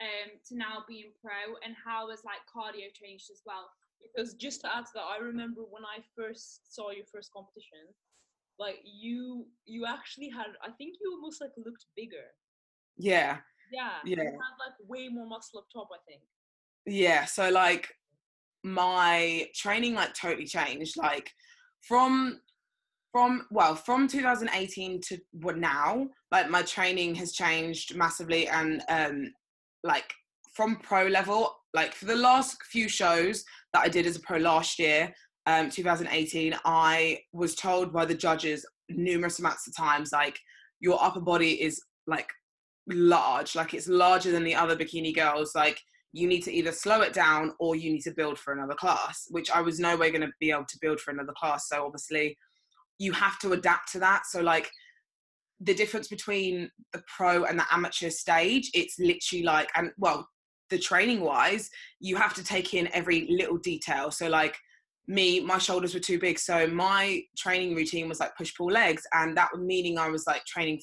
um, 0.00 0.30
to 0.48 0.56
now 0.56 0.84
being 0.86 1.10
pro? 1.20 1.56
And 1.64 1.74
how 1.84 2.10
has 2.10 2.20
like 2.24 2.42
cardio 2.46 2.92
changed 2.94 3.28
as 3.32 3.42
well? 3.44 3.70
Because 4.02 4.34
just 4.34 4.60
to 4.62 4.74
add 4.74 4.86
to 4.86 4.92
that, 4.94 5.02
I 5.02 5.18
remember 5.18 5.62
when 5.68 5.84
I 5.84 5.98
first 6.16 6.74
saw 6.74 6.90
your 6.90 7.06
first 7.12 7.32
competition, 7.32 7.90
like 8.58 8.78
you 8.84 9.46
you 9.64 9.86
actually 9.86 10.28
had 10.28 10.46
I 10.62 10.70
think 10.70 10.96
you 11.00 11.12
almost 11.12 11.40
like 11.40 11.52
looked 11.56 11.86
bigger. 11.96 12.28
yeah 12.98 13.38
Yeah. 13.72 13.90
Yeah. 14.04 14.22
You 14.22 14.30
had 14.30 14.56
like 14.64 14.76
way 14.86 15.08
more 15.08 15.26
muscle 15.26 15.58
up 15.60 15.66
top, 15.72 15.88
I 15.92 15.98
think. 16.06 16.22
yeah 16.86 17.24
so 17.24 17.48
like 17.50 17.88
my 18.62 19.48
training 19.54 19.94
like 19.94 20.14
totally 20.14 20.46
changed 20.46 20.96
like 20.96 21.30
from 21.80 22.40
from 23.12 23.46
well 23.50 23.74
from 23.74 24.08
2018 24.08 25.00
to 25.02 25.18
now 25.54 26.08
like 26.32 26.50
my 26.50 26.62
training 26.62 27.14
has 27.14 27.32
changed 27.32 27.94
massively 27.94 28.48
and 28.48 28.82
um 28.88 29.32
like 29.84 30.10
from 30.54 30.76
pro 30.76 31.06
level 31.06 31.54
like 31.74 31.94
for 31.94 32.06
the 32.06 32.16
last 32.16 32.56
few 32.64 32.88
shows 32.88 33.44
that 33.72 33.82
i 33.82 33.88
did 33.88 34.06
as 34.06 34.16
a 34.16 34.20
pro 34.20 34.38
last 34.38 34.78
year 34.78 35.12
um 35.46 35.68
2018 35.68 36.54
i 36.64 37.18
was 37.32 37.54
told 37.54 37.92
by 37.92 38.04
the 38.04 38.14
judges 38.14 38.66
numerous 38.88 39.38
amounts 39.38 39.68
of 39.68 39.76
times 39.76 40.10
like 40.12 40.38
your 40.80 41.02
upper 41.02 41.20
body 41.20 41.62
is 41.62 41.80
like 42.06 42.28
large 42.88 43.54
like 43.54 43.74
it's 43.74 43.88
larger 43.88 44.32
than 44.32 44.42
the 44.42 44.54
other 44.54 44.76
bikini 44.76 45.14
girls 45.14 45.52
like 45.54 45.78
you 46.14 46.26
need 46.26 46.42
to 46.42 46.52
either 46.52 46.72
slow 46.72 47.00
it 47.00 47.12
down 47.12 47.52
or 47.58 47.74
you 47.74 47.90
need 47.90 48.02
to 48.02 48.10
build 48.10 48.38
for 48.38 48.52
another 48.52 48.74
class 48.74 49.26
which 49.30 49.50
i 49.50 49.60
was 49.60 49.78
no 49.78 49.96
way 49.96 50.10
going 50.10 50.20
to 50.20 50.32
be 50.40 50.50
able 50.50 50.64
to 50.64 50.78
build 50.80 51.00
for 51.00 51.10
another 51.10 51.32
class 51.38 51.68
so 51.68 51.86
obviously 51.86 52.36
you 52.98 53.12
have 53.12 53.38
to 53.40 53.52
adapt 53.52 53.92
to 53.92 53.98
that. 54.00 54.26
So 54.26 54.40
like 54.40 54.70
the 55.60 55.74
difference 55.74 56.08
between 56.08 56.70
the 56.92 57.02
pro 57.06 57.44
and 57.44 57.58
the 57.58 57.64
amateur 57.70 58.10
stage 58.10 58.68
it's 58.74 58.98
literally 58.98 59.44
like 59.44 59.70
and 59.76 59.92
well 59.96 60.28
the 60.70 60.78
training 60.78 61.20
wise 61.20 61.70
you 62.00 62.16
have 62.16 62.34
to 62.34 62.42
take 62.42 62.74
in 62.74 62.88
every 62.92 63.28
little 63.30 63.58
detail. 63.58 64.10
So 64.10 64.28
like 64.28 64.56
me 65.08 65.40
my 65.40 65.58
shoulders 65.58 65.94
were 65.94 66.00
too 66.00 66.18
big 66.18 66.38
so 66.38 66.66
my 66.68 67.20
training 67.36 67.74
routine 67.74 68.08
was 68.08 68.20
like 68.20 68.36
push 68.36 68.54
pull 68.56 68.68
legs 68.68 69.02
and 69.14 69.36
that 69.36 69.48
meaning 69.58 69.98
i 69.98 70.08
was 70.08 70.28
like 70.28 70.44
training 70.44 70.80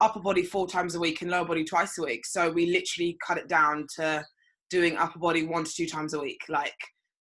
upper 0.00 0.20
body 0.20 0.42
four 0.42 0.66
times 0.66 0.94
a 0.94 1.00
week 1.00 1.22
and 1.22 1.30
lower 1.30 1.44
body 1.44 1.64
twice 1.64 1.98
a 1.98 2.02
week. 2.02 2.26
So 2.26 2.50
we 2.50 2.66
literally 2.66 3.16
cut 3.26 3.38
it 3.38 3.48
down 3.48 3.86
to 3.96 4.24
doing 4.70 4.96
upper 4.96 5.18
body 5.18 5.46
one 5.46 5.64
to 5.64 5.72
two 5.72 5.86
times 5.86 6.14
a 6.14 6.20
week. 6.20 6.40
Like 6.48 6.74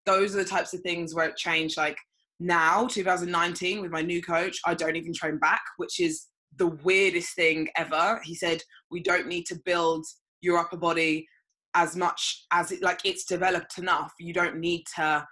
those 0.05 0.35
are 0.35 0.39
the 0.39 0.49
types 0.49 0.73
of 0.73 0.81
things 0.81 1.13
where 1.13 1.29
it 1.29 1.37
changed 1.37 1.77
like 1.77 1.97
now 2.39 2.87
2019 2.87 3.81
with 3.81 3.91
my 3.91 4.01
new 4.01 4.21
coach 4.21 4.57
i 4.65 4.73
don't 4.73 4.95
even 4.95 5.13
train 5.13 5.37
back 5.37 5.61
which 5.77 5.99
is 5.99 6.27
the 6.57 6.67
weirdest 6.67 7.35
thing 7.35 7.67
ever. 7.77 8.21
He 8.23 8.35
said 8.35 8.61
we 8.91 9.01
don't 9.01 9.27
need 9.27 9.45
to 9.47 9.59
build 9.65 10.05
your 10.41 10.57
upper 10.57 10.77
body 10.77 11.27
as 11.75 11.95
much 11.95 12.45
as 12.51 12.71
it 12.71 12.81
like 12.81 13.01
it's 13.03 13.25
developed 13.25 13.77
enough. 13.77 14.13
You 14.19 14.33
don't 14.33 14.57
need 14.57 14.83
to 14.95 15.25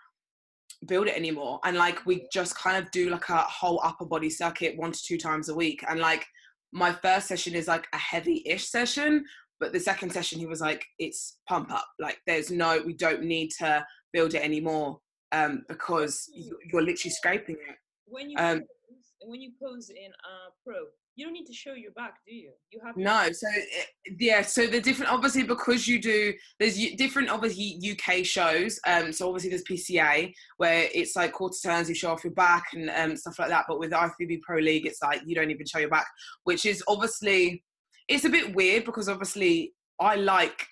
build 0.88 1.08
it 1.08 1.16
anymore. 1.16 1.60
And 1.64 1.78
like 1.78 2.06
we 2.06 2.28
just 2.34 2.58
kind 2.58 2.84
of 2.84 2.90
do 2.92 3.10
like 3.10 3.30
a 3.30 3.38
whole 3.38 3.80
upper 3.84 4.06
body 4.06 4.30
circuit 4.30 4.78
one 4.78 4.92
to 4.92 5.00
two 5.04 5.18
times 5.18 5.50
a 5.50 5.56
week. 5.56 5.84
And 5.88 6.00
like 6.00 6.26
my 6.74 6.92
first 6.92 7.28
session 7.28 7.54
is 7.54 7.68
like 7.68 7.88
a 7.94 7.98
heavy-ish 7.98 8.68
session 8.68 9.26
but 9.60 9.74
the 9.74 9.80
second 9.80 10.10
session 10.12 10.40
he 10.40 10.48
was 10.48 10.62
like 10.62 10.84
it's 10.98 11.38
pump 11.48 11.72
up. 11.72 11.86
Like 12.00 12.18
there's 12.26 12.50
no 12.50 12.82
we 12.84 12.94
don't 12.94 13.24
need 13.24 13.52
to 13.60 13.86
build 14.12 14.34
it 14.34 14.44
anymore 14.44 15.00
um 15.32 15.64
because 15.68 16.30
you're 16.34 16.82
literally 16.82 17.12
scraping 17.12 17.56
it 17.56 17.76
when 18.12 18.30
you 18.30 18.38
Um, 18.38 18.60
pose, 18.60 19.14
when 19.26 19.42
you 19.42 19.52
pose 19.62 19.90
in 19.90 20.12
uh, 20.12 20.50
pro, 20.66 20.76
you 21.16 21.26
don't 21.26 21.34
need 21.34 21.46
to 21.46 21.54
show 21.54 21.74
your 21.74 21.92
back, 21.92 22.16
do 22.26 22.34
you? 22.34 22.52
You 22.72 22.82
have 22.86 22.96
No, 22.96 23.32
so 23.32 23.48
it, 23.54 23.88
yeah, 24.20 24.42
so 24.42 24.68
the 24.68 24.80
different 24.80 25.12
obviously 25.12 25.44
because 25.44 25.88
you 25.88 26.02
do 26.02 26.34
there's 26.60 26.78
different 26.96 27.30
obviously 27.30 27.80
UK 27.92 28.26
shows. 28.26 28.80
Um, 28.88 29.12
so 29.12 29.28
obviously 29.28 29.50
there's 29.50 29.64
PCA 29.64 30.34
where 30.58 30.88
it's 30.94 31.16
like 31.16 31.34
quarter 31.34 31.58
turns, 31.64 31.90
you 31.90 31.96
show 31.96 32.12
off 32.12 32.24
your 32.24 32.34
back 32.34 32.66
and 32.74 32.90
um, 32.90 33.16
stuff 33.18 33.40
like 33.40 33.50
that. 33.50 33.66
But 33.68 33.80
with 33.80 33.92
IFBB 33.92 34.42
Pro 34.42 34.60
League, 34.60 34.86
it's 34.86 35.02
like 35.02 35.22
you 35.26 35.36
don't 35.36 35.52
even 35.52 35.66
show 35.66 35.80
your 35.80 35.90
back, 35.90 36.08
which 36.44 36.66
is 36.66 36.84
obviously 36.88 37.64
it's 38.08 38.26
a 38.26 38.30
bit 38.30 38.56
weird 38.56 38.86
because 38.86 39.10
obviously 39.10 39.74
I 40.00 40.16
like 40.16 40.66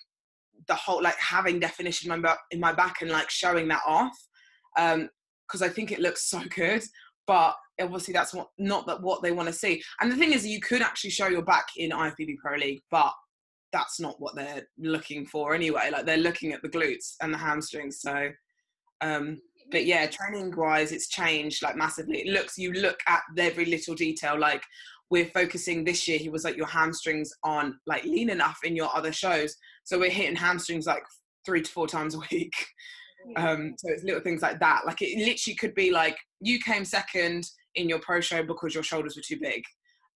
the 0.66 0.74
whole 0.74 1.02
like 1.02 1.16
having 1.16 1.60
definition 1.60 2.10
in 2.10 2.20
my 2.20 2.28
back, 2.28 2.38
in 2.50 2.60
my 2.60 2.72
back 2.72 3.02
and 3.02 3.10
like 3.10 3.30
showing 3.30 3.68
that 3.68 3.82
off 3.86 4.16
um 4.78 5.08
because 5.46 5.62
I 5.62 5.68
think 5.68 5.90
it 5.90 6.00
looks 6.00 6.24
so 6.30 6.42
good. 6.54 6.82
But 7.26 7.54
obviously 7.80 8.12
that's 8.12 8.34
what 8.34 8.48
not 8.58 8.86
that 8.86 9.02
what 9.02 9.22
they 9.22 9.32
want 9.32 9.48
to 9.48 9.52
see. 9.52 9.82
And 10.00 10.10
the 10.10 10.16
thing 10.16 10.32
is, 10.32 10.46
you 10.46 10.60
could 10.60 10.82
actually 10.82 11.10
show 11.10 11.28
your 11.28 11.42
back 11.42 11.66
in 11.76 11.90
IFBB 11.90 12.36
Pro 12.38 12.56
League, 12.56 12.82
but 12.90 13.12
that's 13.72 14.00
not 14.00 14.20
what 14.20 14.34
they're 14.34 14.66
looking 14.78 15.26
for 15.26 15.54
anyway. 15.54 15.90
Like 15.92 16.06
they're 16.06 16.16
looking 16.16 16.52
at 16.52 16.62
the 16.62 16.68
glutes 16.68 17.14
and 17.22 17.32
the 17.32 17.38
hamstrings. 17.38 18.00
So, 18.00 18.30
um, 19.00 19.40
but 19.70 19.86
yeah, 19.86 20.06
training 20.06 20.54
wise, 20.56 20.92
it's 20.92 21.08
changed 21.08 21.62
like 21.62 21.76
massively. 21.76 22.18
It 22.18 22.32
looks 22.32 22.58
you 22.58 22.72
look 22.72 22.98
at 23.06 23.22
every 23.38 23.66
little 23.66 23.94
detail. 23.94 24.38
Like 24.38 24.64
we're 25.10 25.26
focusing 25.26 25.84
this 25.84 26.08
year, 26.08 26.18
he 26.18 26.28
was 26.28 26.44
like 26.44 26.56
your 26.56 26.66
hamstrings 26.66 27.32
aren't 27.44 27.76
like 27.86 28.04
lean 28.04 28.30
enough 28.30 28.58
in 28.64 28.74
your 28.74 28.94
other 28.94 29.12
shows, 29.12 29.56
so 29.84 29.98
we're 29.98 30.10
hitting 30.10 30.36
hamstrings 30.36 30.86
like 30.86 31.04
three 31.46 31.62
to 31.62 31.70
four 31.70 31.86
times 31.86 32.14
a 32.14 32.20
week. 32.30 32.54
Um, 33.36 33.74
so 33.78 33.92
it's 33.92 34.04
little 34.04 34.20
things 34.20 34.42
like 34.42 34.60
that. 34.60 34.82
Like 34.86 35.02
it 35.02 35.18
literally 35.18 35.56
could 35.56 35.74
be 35.74 35.90
like 35.90 36.16
you 36.40 36.58
came 36.58 36.84
second 36.84 37.44
in 37.74 37.88
your 37.88 38.00
pro 38.00 38.20
show 38.20 38.42
because 38.42 38.74
your 38.74 38.82
shoulders 38.82 39.16
were 39.16 39.22
too 39.22 39.38
big. 39.40 39.62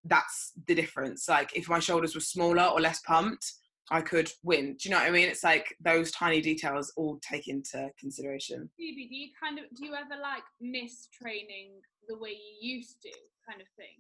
That's 0.05 0.53
the 0.67 0.75
difference. 0.75 1.27
Like 1.27 1.55
if 1.55 1.69
my 1.69 1.79
shoulders 1.79 2.15
were 2.15 2.21
smaller 2.21 2.63
or 2.63 2.81
less 2.81 3.01
pumped, 3.01 3.45
I 3.91 4.01
could 4.01 4.31
win. 4.43 4.77
Do 4.79 4.87
you 4.87 4.91
know 4.91 4.99
what 4.99 5.07
I 5.07 5.11
mean? 5.11 5.27
It's 5.27 5.43
like 5.43 5.75
those 5.83 6.11
tiny 6.11 6.41
details 6.41 6.93
all 6.95 7.19
take 7.21 7.47
into 7.47 7.89
consideration. 7.99 8.69
Phoebe, 8.77 9.07
do 9.09 9.15
you 9.15 9.29
kind 9.41 9.59
of 9.59 9.65
do 9.75 9.85
you 9.85 9.93
ever 9.93 10.21
like 10.21 10.43
miss 10.61 11.07
training 11.21 11.73
the 12.07 12.17
way 12.17 12.29
you 12.29 12.75
used 12.75 13.01
to, 13.01 13.11
kind 13.47 13.61
of 13.61 13.67
thing? 13.75 13.97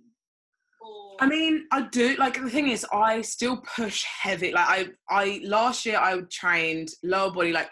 Or 0.81 1.17
I 1.19 1.27
mean, 1.27 1.67
I 1.71 1.83
do. 1.83 2.15
Like 2.15 2.41
the 2.41 2.49
thing 2.49 2.69
is, 2.69 2.85
I 2.91 3.21
still 3.21 3.57
push 3.75 4.03
heavy. 4.03 4.51
Like 4.51 4.67
I, 4.67 4.87
I 5.09 5.41
last 5.43 5.85
year 5.85 5.99
I 5.99 6.21
trained 6.31 6.89
lower 7.03 7.31
body 7.31 7.51
like 7.51 7.69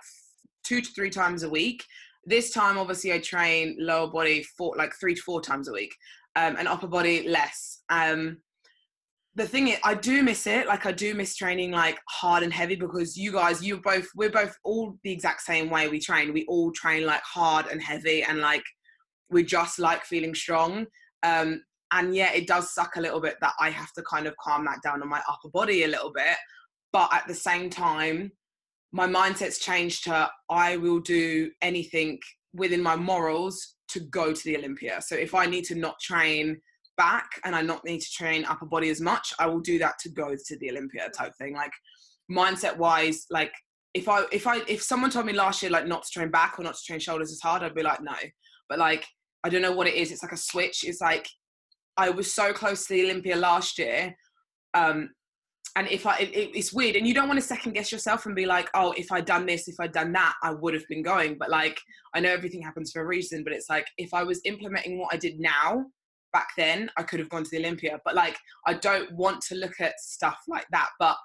two 0.70 0.82
to 0.82 0.92
three 0.92 1.10
times 1.10 1.42
a 1.44 1.50
week. 1.50 1.84
This 2.26 2.52
time, 2.52 2.78
obviously, 2.78 3.12
I 3.12 3.20
train 3.20 3.76
lower 3.80 4.08
body 4.08 4.44
four, 4.56 4.76
like 4.78 4.94
three 5.00 5.16
to 5.16 5.22
four 5.22 5.42
times 5.42 5.68
a 5.68 5.74
week, 5.74 5.96
um, 6.36 6.56
and 6.58 6.68
upper 6.68 6.88
body 6.88 7.28
less. 7.28 7.82
Um, 7.90 8.38
the 9.36 9.48
thing 9.48 9.70
is, 9.70 9.80
I 9.84 9.96
do 9.96 10.22
miss 10.22 10.46
it. 10.46 10.68
Like 10.68 10.86
I 10.86 10.92
do 10.92 11.16
miss 11.16 11.36
training 11.36 11.72
like 11.72 11.98
hard 12.08 12.44
and 12.44 12.54
heavy 12.54 12.76
because 12.76 13.18
you 13.18 13.32
guys, 13.32 13.64
you 13.64 13.78
both, 13.78 14.08
we're 14.16 14.30
both 14.30 14.56
all 14.64 14.98
the 15.04 15.12
exact 15.12 15.42
same 15.42 15.70
way 15.70 15.88
we 15.88 16.00
train. 16.00 16.34
We 16.34 16.46
all 16.48 16.72
train 16.72 17.06
like 17.06 17.24
hard 17.24 17.66
and 17.68 17.82
heavy, 17.82 18.22
and 18.22 18.40
like 18.40 18.64
we 19.32 19.44
just 19.44 19.80
like 19.80 20.04
feeling 20.04 20.36
strong. 20.36 20.86
Um, 21.24 21.64
and 21.92 22.16
yeah, 22.16 22.32
it 22.34 22.48
does 22.48 22.76
suck 22.76 22.98
a 22.98 23.02
little 23.02 23.20
bit 23.20 23.38
that 23.42 23.54
I 23.60 23.72
have 23.72 23.92
to 23.94 24.04
kind 24.04 24.28
of 24.28 24.36
calm 24.38 24.66
that 24.66 24.84
down 24.84 25.02
on 25.02 25.10
my 25.10 25.22
upper 25.28 25.50
body 25.52 25.84
a 25.84 25.88
little 25.88 26.12
bit. 26.14 26.38
But 26.94 27.12
at 27.14 27.28
the 27.28 27.34
same 27.34 27.70
time, 27.72 28.32
my 28.92 29.08
mindset's 29.08 29.60
changed 29.60 30.06
to 30.06 30.30
I 30.50 30.78
will 30.78 31.00
do 31.00 31.52
anything 31.62 32.20
within 32.54 32.82
my 32.82 32.96
morals 32.96 33.76
to 33.90 34.00
go 34.00 34.34
to 34.34 34.44
the 34.44 34.58
Olympia. 34.58 35.02
So 35.02 35.16
if 35.16 35.36
I 35.36 35.46
need 35.46 35.66
to 35.66 35.76
not 35.76 36.00
train 36.00 36.60
back 36.98 37.30
and 37.46 37.56
I 37.56 37.62
not 37.62 37.86
need 37.86 38.02
to 38.02 38.12
train 38.12 38.46
upper 38.46 38.66
body 38.66 38.90
as 38.90 39.02
much, 39.02 39.34
I 39.40 39.48
will 39.48 39.60
do 39.60 39.80
that 39.80 40.00
to 40.00 40.10
go 40.10 40.36
to 40.36 40.58
the 40.58 40.72
Olympia 40.72 41.10
type 41.16 41.34
thing. 41.38 41.54
Like 41.54 41.72
mindset 42.32 42.78
wise, 42.78 43.26
like 43.30 43.54
if 43.94 44.08
I 44.08 44.24
if 44.32 44.48
I 44.48 44.62
if 44.68 44.82
someone 44.82 45.10
told 45.10 45.26
me 45.26 45.34
last 45.34 45.62
year 45.62 45.72
like 45.72 45.88
not 45.88 46.04
to 46.04 46.12
train 46.12 46.30
back 46.30 46.60
or 46.60 46.64
not 46.64 46.76
to 46.76 46.84
train 46.86 47.00
shoulders 47.00 47.32
as 47.32 47.42
hard, 47.42 47.64
I'd 47.64 47.76
be 47.76 47.84
like 47.84 48.02
no. 48.02 48.16
But 48.68 48.80
like 48.80 49.06
I 49.44 49.50
don't 49.50 49.62
know 49.62 49.72
what 49.72 49.88
it 49.88 49.96
is. 49.96 50.12
It's 50.12 50.24
like 50.24 50.32
a 50.32 50.38
switch. 50.38 50.84
It's 50.84 51.02
like 51.02 51.28
I 51.98 52.10
was 52.10 52.34
so 52.34 52.54
close 52.54 52.86
to 52.88 52.94
the 52.94 53.04
Olympia 53.06 53.36
last 53.36 53.78
year. 53.78 54.16
Um, 54.74 55.10
and 55.76 55.88
if 55.88 56.06
I, 56.06 56.18
it, 56.18 56.52
it's 56.56 56.74
weird, 56.74 56.96
and 56.96 57.08
you 57.08 57.14
don't 57.14 57.28
want 57.28 57.40
to 57.40 57.46
second 57.46 57.74
guess 57.74 57.92
yourself 57.92 58.26
and 58.26 58.36
be 58.36 58.46
like, 58.46 58.70
oh, 58.74 58.94
if 58.98 59.12
I'd 59.12 59.26
done 59.26 59.46
this, 59.46 59.68
if 59.68 59.76
I'd 59.80 59.92
done 59.92 60.12
that, 60.14 60.36
I 60.44 60.52
would 60.52 60.74
have 60.74 60.88
been 60.88 61.04
going. 61.04 61.38
But 61.38 61.50
like, 61.50 61.80
I 62.14 62.20
know 62.20 62.32
everything 62.32 62.62
happens 62.62 62.92
for 62.92 63.02
a 63.02 63.06
reason, 63.06 63.44
but 63.44 63.54
it's 63.54 63.70
like, 63.70 63.88
if 63.98 64.14
I 64.14 64.24
was 64.24 64.42
implementing 64.46 65.00
what 65.00 65.14
I 65.14 65.18
did 65.18 65.40
now 65.40 65.86
back 66.34 66.50
then, 66.58 66.90
I 66.98 67.04
could 67.04 67.20
have 67.20 67.30
gone 67.30 67.44
to 67.44 67.50
the 67.50 67.60
Olympia. 67.60 68.00
But 68.06 68.16
like, 68.16 68.38
I 68.66 68.74
don't 68.74 69.12
want 69.14 69.42
to 69.44 69.56
look 69.56 69.80
at 69.80 70.00
stuff 70.00 70.40
like 70.48 70.68
that. 70.72 70.90
But 71.00 71.18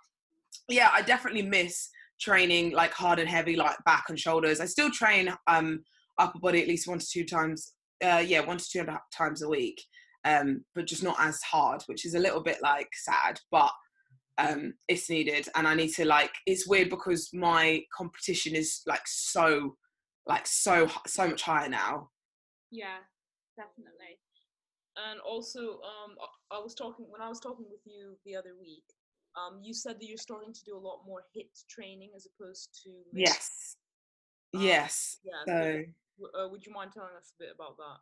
yeah, 0.68 0.90
I 0.92 1.02
definitely 1.02 1.42
miss 1.42 1.88
training 2.20 2.72
like 2.72 2.92
hard 2.92 3.18
and 3.18 3.28
heavy, 3.28 3.56
like 3.56 3.76
back 3.84 4.04
and 4.08 4.18
shoulders. 4.18 4.60
I 4.60 4.66
still 4.66 4.90
train 4.90 5.34
um, 5.46 5.84
upper 6.18 6.38
body 6.38 6.62
at 6.62 6.68
least 6.68 6.88
one 6.88 6.98
to 6.98 7.06
two 7.06 7.24
times, 7.24 7.72
uh, 8.02 8.22
yeah, 8.24 8.40
one 8.40 8.58
to 8.58 8.64
two 8.68 8.80
and 8.80 8.88
a 8.88 8.92
half 8.92 9.02
times 9.16 9.42
a 9.42 9.48
week 9.48 9.80
um, 10.24 10.64
but 10.74 10.86
just 10.86 11.02
not 11.02 11.16
as 11.18 11.40
hard, 11.42 11.82
which 11.86 12.04
is 12.04 12.14
a 12.14 12.18
little 12.18 12.42
bit 12.42 12.58
like 12.62 12.88
sad, 12.94 13.40
but 13.50 13.70
um, 14.38 14.74
it's 14.88 15.10
needed. 15.10 15.48
And 15.54 15.66
I 15.66 15.74
need 15.74 15.92
to 15.94 16.04
like, 16.04 16.32
it's 16.46 16.66
weird 16.66 16.90
because 16.90 17.30
my 17.32 17.82
competition 17.96 18.54
is 18.54 18.82
like 18.86 19.06
so, 19.06 19.76
like 20.26 20.46
so, 20.46 20.88
so 21.06 21.28
much 21.28 21.42
higher 21.42 21.68
now. 21.68 22.10
yeah, 22.70 22.98
definitely. 23.56 24.18
And 24.96 25.20
also, 25.20 25.60
um, 25.60 26.14
I 26.52 26.58
was 26.58 26.74
talking 26.74 27.06
when 27.08 27.20
I 27.20 27.28
was 27.28 27.40
talking 27.40 27.66
with 27.68 27.80
you 27.84 28.16
the 28.24 28.36
other 28.36 28.54
week. 28.60 28.84
Um, 29.36 29.60
you 29.62 29.74
said 29.74 29.96
that 29.98 30.06
you're 30.06 30.16
starting 30.16 30.52
to 30.52 30.64
do 30.64 30.76
a 30.76 30.78
lot 30.78 31.00
more 31.04 31.22
HIIT 31.36 31.66
training 31.68 32.10
as 32.14 32.26
opposed 32.26 32.70
to. 32.84 32.90
Yes. 33.12 33.76
Um, 34.54 34.62
Yes. 34.62 35.18
Yeah. 35.24 35.42
So, 35.46 35.82
uh, 36.38 36.48
would 36.48 36.64
you 36.64 36.72
mind 36.72 36.92
telling 36.92 37.10
us 37.18 37.32
a 37.36 37.42
bit 37.42 37.52
about 37.52 37.76
that? 37.76 37.98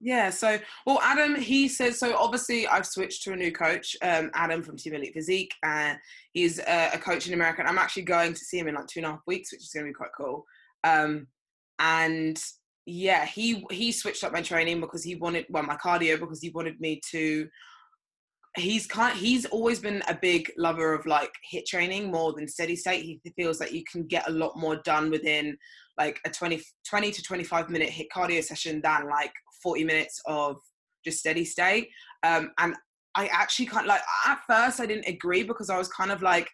Yeah. 0.00 0.30
So, 0.30 0.58
well, 0.86 0.98
Adam, 1.02 1.34
he 1.34 1.68
says, 1.68 1.98
so 1.98 2.16
obviously 2.16 2.66
I've 2.66 2.86
switched 2.86 3.22
to 3.24 3.32
a 3.32 3.36
new 3.36 3.52
coach, 3.52 3.94
um, 4.00 4.30
Adam 4.34 4.62
from 4.62 4.76
Team 4.76 4.94
Elite 4.94 5.12
Physique, 5.12 5.54
and 5.62 5.98
he's 6.32 6.58
a, 6.58 6.90
a 6.94 6.98
coach 6.98 7.28
in 7.28 7.34
America. 7.34 7.60
And 7.60 7.68
I'm 7.68 7.78
actually 7.78 8.04
going 8.04 8.32
to 8.32 8.38
see 8.38 8.58
him 8.58 8.68
in 8.68 8.76
like 8.76 8.86
two 8.86 9.00
and 9.00 9.06
a 9.06 9.10
half 9.10 9.20
weeks, 9.26 9.52
which 9.52 9.60
is 9.60 9.70
going 9.74 9.84
to 9.84 9.90
be 9.90 9.94
quite 9.94 10.10
cool. 10.16 10.46
Um, 10.84 11.26
and 11.78 12.42
yeah, 12.86 13.26
he 13.26 13.64
he 13.70 13.92
switched 13.92 14.24
up 14.24 14.32
my 14.32 14.42
training 14.42 14.80
because 14.80 15.04
he 15.04 15.16
wanted 15.16 15.46
well 15.50 15.62
my 15.62 15.76
cardio 15.76 16.18
because 16.18 16.40
he 16.40 16.50
wanted 16.50 16.80
me 16.80 17.00
to. 17.10 17.48
He's 18.56 18.86
kind. 18.86 19.16
He's 19.16 19.46
always 19.46 19.78
been 19.78 20.02
a 20.08 20.14
big 20.14 20.50
lover 20.58 20.92
of 20.92 21.06
like 21.06 21.30
HIIT 21.52 21.66
training 21.66 22.10
more 22.10 22.32
than 22.32 22.48
steady 22.48 22.74
state. 22.74 23.04
He 23.04 23.20
feels 23.36 23.58
that 23.58 23.72
you 23.72 23.84
can 23.90 24.06
get 24.06 24.28
a 24.28 24.32
lot 24.32 24.58
more 24.58 24.76
done 24.76 25.08
within 25.08 25.56
like 25.98 26.18
a 26.26 26.30
20, 26.30 26.60
20 26.88 27.12
to 27.12 27.22
25 27.22 27.70
minute 27.70 27.90
HIIT 27.90 28.06
cardio 28.14 28.42
session 28.42 28.80
than 28.82 29.08
like 29.08 29.32
40 29.62 29.84
minutes 29.84 30.20
of 30.26 30.56
just 31.04 31.18
steady 31.18 31.44
state. 31.44 31.88
Um, 32.22 32.50
and 32.58 32.74
I 33.14 33.26
actually 33.26 33.66
can't 33.66 33.86
like 33.86 34.02
at 34.26 34.38
first 34.48 34.80
I 34.80 34.86
didn't 34.86 35.08
agree 35.08 35.42
because 35.42 35.68
I 35.70 35.78
was 35.78 35.88
kind 35.88 36.12
of 36.12 36.22
like 36.22 36.48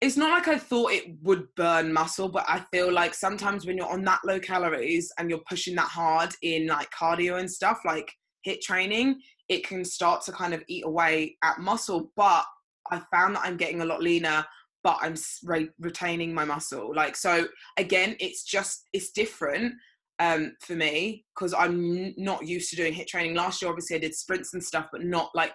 it's 0.00 0.16
not 0.16 0.30
like 0.30 0.48
I 0.48 0.58
thought 0.58 0.92
it 0.92 1.16
would 1.22 1.48
burn 1.56 1.92
muscle, 1.92 2.28
but 2.28 2.44
I 2.46 2.64
feel 2.70 2.92
like 2.92 3.14
sometimes 3.14 3.66
when 3.66 3.76
you're 3.76 3.90
on 3.90 4.04
that 4.04 4.20
low 4.24 4.38
calories 4.38 5.12
and 5.18 5.28
you're 5.28 5.42
pushing 5.48 5.74
that 5.74 5.88
hard 5.88 6.32
in 6.42 6.68
like 6.68 6.88
cardio 6.90 7.40
and 7.40 7.50
stuff, 7.50 7.80
like 7.84 8.12
HIIT 8.46 8.60
training, 8.60 9.20
it 9.48 9.66
can 9.66 9.84
start 9.84 10.22
to 10.22 10.32
kind 10.32 10.54
of 10.54 10.62
eat 10.68 10.84
away 10.84 11.36
at 11.42 11.58
muscle. 11.58 12.12
But 12.14 12.44
I 12.92 13.02
found 13.10 13.34
that 13.34 13.42
I'm 13.42 13.56
getting 13.56 13.80
a 13.80 13.84
lot 13.84 14.00
leaner, 14.00 14.44
but 14.84 14.98
I'm 15.00 15.16
re- 15.42 15.70
retaining 15.80 16.32
my 16.32 16.44
muscle. 16.44 16.94
Like, 16.94 17.16
so 17.16 17.48
again, 17.76 18.14
it's 18.20 18.44
just, 18.44 18.86
it's 18.92 19.10
different 19.10 19.74
um, 20.18 20.54
for 20.60 20.74
me 20.74 21.24
because 21.34 21.54
I'm 21.54 22.14
not 22.16 22.46
used 22.46 22.70
to 22.70 22.76
doing 22.76 22.94
HIIT 22.94 23.06
training. 23.06 23.34
Last 23.34 23.62
year, 23.62 23.70
obviously, 23.70 23.96
I 23.96 24.00
did 24.00 24.14
sprints 24.14 24.54
and 24.54 24.62
stuff, 24.62 24.88
but 24.92 25.04
not 25.04 25.30
like 25.34 25.54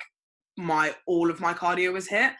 my 0.57 0.95
all 1.07 1.29
of 1.29 1.41
my 1.41 1.53
cardio 1.53 1.93
was 1.93 2.07
HIIT. 2.07 2.33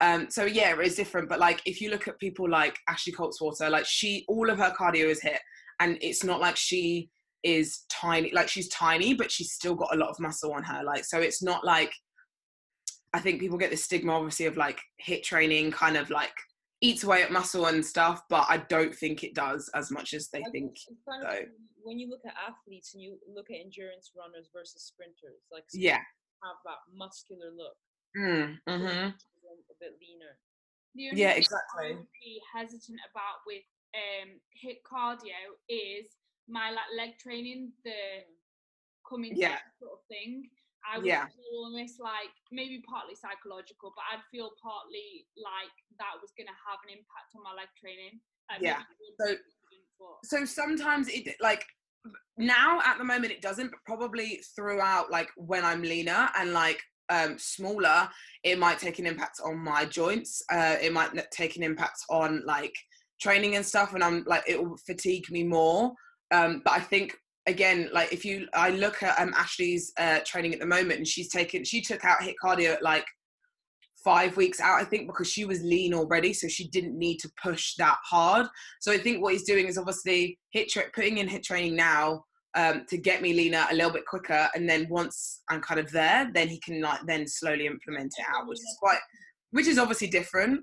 Um, 0.00 0.28
so 0.30 0.44
yeah, 0.44 0.76
it's 0.78 0.96
different. 0.96 1.28
But 1.28 1.40
like, 1.40 1.60
if 1.66 1.80
you 1.80 1.90
look 1.90 2.08
at 2.08 2.18
people 2.18 2.48
like 2.48 2.78
Ashley 2.88 3.12
Kaltwasser, 3.12 3.70
like 3.70 3.86
she, 3.86 4.24
all 4.28 4.50
of 4.50 4.58
her 4.58 4.74
cardio 4.78 5.06
is 5.06 5.20
HIIT, 5.20 5.38
and 5.80 5.98
it's 6.00 6.24
not 6.24 6.40
like 6.40 6.56
she 6.56 7.10
is 7.44 7.84
tiny 7.88 8.32
like 8.32 8.48
she's 8.48 8.68
tiny 8.68 9.14
but 9.14 9.30
she's 9.30 9.52
still 9.52 9.74
got 9.74 9.94
a 9.94 9.96
lot 9.96 10.08
of 10.08 10.18
muscle 10.18 10.52
on 10.52 10.62
her 10.62 10.82
like 10.82 11.04
so 11.04 11.20
it's 11.20 11.42
not 11.42 11.64
like 11.64 11.92
i 13.14 13.20
think 13.20 13.40
people 13.40 13.56
get 13.56 13.70
the 13.70 13.76
stigma 13.76 14.12
obviously 14.12 14.46
of 14.46 14.56
like 14.56 14.80
hit 14.98 15.22
training 15.22 15.70
kind 15.70 15.96
of 15.96 16.10
like 16.10 16.32
eats 16.80 17.04
away 17.04 17.22
at 17.22 17.32
muscle 17.32 17.66
and 17.66 17.84
stuff 17.84 18.22
but 18.28 18.46
i 18.48 18.56
don't 18.56 18.94
think 18.94 19.24
it 19.24 19.34
does 19.34 19.70
as 19.74 19.90
much 19.90 20.14
as 20.14 20.28
they 20.28 20.44
think 20.52 20.76
kind 21.08 21.24
of, 21.24 21.48
when 21.82 21.98
you 21.98 22.08
look 22.08 22.20
at 22.26 22.34
athletes 22.46 22.94
and 22.94 23.02
you 23.02 23.18
look 23.34 23.50
at 23.50 23.56
endurance 23.60 24.12
runners 24.16 24.48
versus 24.54 24.82
sprinters 24.82 25.42
like 25.52 25.64
yeah 25.72 26.00
have 26.44 26.56
that 26.64 26.78
muscular 26.94 27.50
look 27.56 27.76
mm, 28.16 28.56
mm-hmm. 28.68 29.08
a 29.08 29.76
bit 29.80 29.94
leaner 30.00 30.38
yeah 30.94 31.30
exactly 31.30 31.96
be 32.22 32.40
hesitant 32.54 32.98
about 33.10 33.42
with 33.46 33.62
um 33.94 34.28
HIIT 34.54 34.78
cardio 34.86 35.56
is 35.68 36.06
my 36.48 36.70
like 36.70 36.90
leg 36.96 37.18
training, 37.20 37.70
the 37.84 38.24
coming 39.08 39.32
yeah. 39.36 39.58
sort 39.78 39.92
of 39.92 39.98
thing. 40.08 40.48
I 40.90 40.98
would 40.98 41.06
yeah. 41.06 41.26
feel 41.26 41.64
almost 41.64 42.00
like 42.00 42.32
maybe 42.50 42.82
partly 42.88 43.14
psychological, 43.14 43.92
but 43.94 44.04
I'd 44.10 44.24
feel 44.30 44.50
partly 44.62 45.26
like 45.36 45.74
that 45.98 46.16
was 46.20 46.32
going 46.36 46.46
to 46.46 46.58
have 46.64 46.80
an 46.86 46.96
impact 46.96 47.36
on 47.36 47.42
my 47.44 47.52
leg 47.52 47.68
training. 47.78 48.20
Like 48.50 48.62
yeah. 48.62 48.82
So, 49.20 49.36
so 50.24 50.44
sometimes 50.44 51.08
it 51.08 51.36
like 51.40 51.64
now 52.38 52.80
at 52.84 52.98
the 52.98 53.04
moment 53.04 53.32
it 53.32 53.42
doesn't, 53.42 53.70
but 53.70 53.80
probably 53.84 54.40
throughout 54.56 55.10
like 55.10 55.28
when 55.36 55.64
I'm 55.64 55.82
leaner 55.82 56.30
and 56.38 56.52
like 56.52 56.80
um 57.10 57.38
smaller, 57.38 58.08
it 58.44 58.58
might 58.58 58.78
take 58.78 58.98
an 58.98 59.06
impact 59.06 59.40
on 59.44 59.58
my 59.58 59.84
joints. 59.84 60.42
Uh, 60.50 60.76
it 60.80 60.92
might 60.92 61.10
take 61.30 61.56
an 61.56 61.62
impact 61.62 62.00
on 62.08 62.42
like 62.46 62.74
training 63.20 63.56
and 63.56 63.66
stuff, 63.66 63.94
and 63.94 64.02
I'm 64.02 64.24
like 64.26 64.44
it 64.46 64.62
will 64.62 64.78
fatigue 64.86 65.30
me 65.30 65.44
more. 65.44 65.92
Um, 66.30 66.62
but 66.64 66.72
I 66.74 66.80
think 66.80 67.16
again, 67.48 67.88
like 67.92 68.12
if 68.12 68.24
you, 68.24 68.46
I 68.54 68.70
look 68.70 69.02
at 69.02 69.18
um, 69.18 69.32
Ashley's 69.34 69.92
uh, 69.98 70.20
training 70.24 70.54
at 70.54 70.60
the 70.60 70.66
moment, 70.66 70.98
and 70.98 71.06
she's 71.06 71.30
taken, 71.30 71.64
she 71.64 71.80
took 71.80 72.04
out 72.04 72.20
HIIT 72.20 72.34
cardio 72.42 72.74
at 72.74 72.82
like 72.82 73.06
five 74.04 74.36
weeks 74.36 74.60
out, 74.60 74.80
I 74.80 74.84
think, 74.84 75.08
because 75.08 75.28
she 75.28 75.44
was 75.44 75.62
lean 75.62 75.94
already, 75.94 76.32
so 76.32 76.46
she 76.46 76.68
didn't 76.68 76.96
need 76.96 77.18
to 77.18 77.30
push 77.42 77.74
that 77.76 77.98
hard. 78.04 78.46
So 78.80 78.92
I 78.92 78.98
think 78.98 79.22
what 79.22 79.32
he's 79.32 79.44
doing 79.44 79.66
is 79.66 79.78
obviously 79.78 80.38
HIIT 80.54 80.68
tra- 80.68 80.90
putting 80.94 81.18
in 81.18 81.26
HIIT 81.26 81.42
training 81.42 81.74
now 81.74 82.24
um, 82.54 82.84
to 82.88 82.98
get 82.98 83.22
me 83.22 83.32
leaner 83.32 83.66
a 83.70 83.74
little 83.74 83.92
bit 83.92 84.06
quicker, 84.06 84.48
and 84.54 84.68
then 84.68 84.86
once 84.90 85.42
I'm 85.48 85.60
kind 85.60 85.80
of 85.80 85.90
there, 85.90 86.30
then 86.32 86.48
he 86.48 86.60
can 86.60 86.80
like 86.80 87.00
then 87.06 87.26
slowly 87.26 87.66
implement 87.66 88.12
it 88.18 88.26
out, 88.28 88.46
which 88.46 88.58
is 88.58 88.76
quite, 88.78 89.00
which 89.50 89.66
is 89.66 89.78
obviously 89.78 90.08
different, 90.08 90.60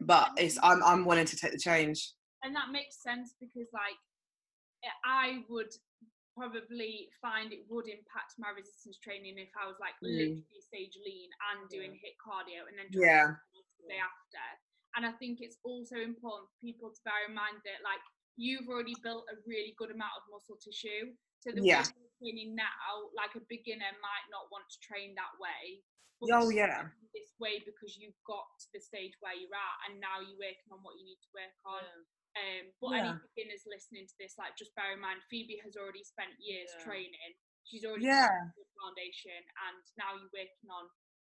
but 0.00 0.30
it's 0.36 0.58
I'm 0.62 0.82
I'm 0.84 1.04
willing 1.04 1.26
to 1.26 1.36
take 1.36 1.52
the 1.52 1.58
change. 1.58 2.12
And 2.42 2.54
that 2.54 2.70
makes 2.70 3.02
sense 3.02 3.34
because 3.40 3.68
like 3.72 3.96
I 5.04 5.38
would 5.48 5.70
probably 6.36 7.08
find 7.18 7.50
it 7.50 7.64
would 7.72 7.88
impact 7.88 8.36
my 8.36 8.52
resistance 8.52 9.00
training 9.00 9.40
if 9.40 9.48
I 9.56 9.64
was 9.64 9.80
like 9.80 9.96
mm. 10.04 10.12
literally 10.12 10.60
stage 10.60 10.92
lean 11.00 11.32
and 11.50 11.64
doing 11.72 11.96
HIIT 11.96 12.20
cardio 12.20 12.68
and 12.68 12.76
then 12.76 12.92
yeah 12.92 13.40
the 13.80 13.88
day 13.88 14.00
after. 14.00 14.44
And 14.96 15.04
I 15.04 15.12
think 15.16 15.40
it's 15.40 15.60
also 15.64 15.96
important 16.00 16.48
for 16.52 16.58
people 16.60 16.88
to 16.92 17.00
bear 17.04 17.28
in 17.28 17.36
mind 17.36 17.60
that 17.64 17.80
like 17.84 18.00
you've 18.36 18.68
already 18.68 18.96
built 19.00 19.28
a 19.32 19.36
really 19.48 19.72
good 19.80 19.92
amount 19.92 20.16
of 20.20 20.28
muscle 20.28 20.60
tissue. 20.60 21.12
So 21.40 21.52
the 21.52 21.64
yeah. 21.64 21.84
way 21.84 21.96
you're 21.96 22.16
training 22.20 22.56
now, 22.56 23.12
like 23.12 23.36
a 23.36 23.44
beginner 23.48 23.92
might 24.00 24.28
not 24.32 24.48
want 24.48 24.68
to 24.72 24.78
train 24.80 25.12
that 25.16 25.36
way. 25.36 25.84
oh 26.32 26.48
yeah. 26.48 26.88
This 27.12 27.32
way 27.36 27.60
because 27.64 27.96
you've 27.96 28.16
got 28.24 28.44
to 28.44 28.66
the 28.72 28.80
stage 28.80 29.12
where 29.20 29.36
you're 29.36 29.52
at 29.52 29.76
and 29.88 30.00
now 30.00 30.24
you're 30.24 30.40
working 30.40 30.72
on 30.72 30.80
what 30.80 30.96
you 30.96 31.04
need 31.04 31.20
to 31.20 31.30
work 31.32 31.56
on. 31.64 31.84
Yeah 31.84 32.15
um, 32.36 32.64
but 32.80 32.92
yeah. 32.92 33.00
any 33.00 33.12
beginners 33.32 33.64
listening 33.64 34.04
to 34.04 34.16
this, 34.20 34.36
like, 34.36 34.52
just 34.60 34.76
bear 34.76 34.92
in 34.92 35.00
mind, 35.00 35.24
Phoebe 35.32 35.56
has 35.64 35.76
already 35.76 36.04
spent 36.04 36.36
years 36.36 36.68
yeah. 36.76 36.84
training. 36.84 37.32
She's 37.64 37.84
already 37.84 38.06
yeah. 38.06 38.28
foundation, 38.76 39.40
and 39.40 39.82
now 39.96 40.14
you're 40.14 40.30
working 40.30 40.70
on 40.70 40.86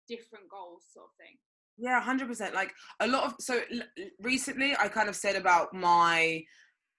different 0.08 0.48
goals, 0.50 0.88
sort 0.90 1.12
of 1.12 1.16
thing. 1.20 1.36
Yeah, 1.78 2.00
hundred 2.02 2.28
percent. 2.28 2.54
Like 2.54 2.74
a 3.00 3.08
lot 3.08 3.26
of 3.26 3.36
so 3.40 3.62
l- 3.72 4.06
recently, 4.22 4.76
I 4.80 4.88
kind 4.88 5.10
of 5.10 5.16
said 5.16 5.36
about 5.36 5.74
my 5.74 6.44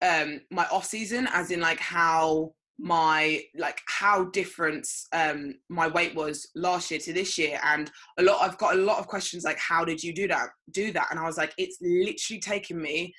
um 0.02 0.40
my 0.50 0.66
off 0.66 0.84
season, 0.84 1.28
as 1.32 1.50
in 1.50 1.60
like 1.60 1.78
how 1.78 2.54
my 2.78 3.40
like 3.56 3.80
how 3.86 4.24
different 4.24 4.86
um 5.12 5.54
my 5.68 5.86
weight 5.86 6.14
was 6.14 6.48
last 6.56 6.90
year 6.90 6.98
to 6.98 7.12
this 7.12 7.38
year 7.38 7.60
and 7.64 7.90
a 8.18 8.22
lot 8.22 8.42
i've 8.42 8.58
got 8.58 8.74
a 8.74 8.78
lot 8.78 8.98
of 8.98 9.06
questions 9.06 9.44
like 9.44 9.58
how 9.58 9.84
did 9.84 10.02
you 10.02 10.12
do 10.12 10.26
that 10.26 10.48
do 10.72 10.92
that 10.92 11.06
and 11.10 11.20
i 11.20 11.24
was 11.24 11.36
like 11.36 11.54
it's 11.56 11.78
literally 11.80 12.40
taken 12.40 12.82
me 12.82 13.14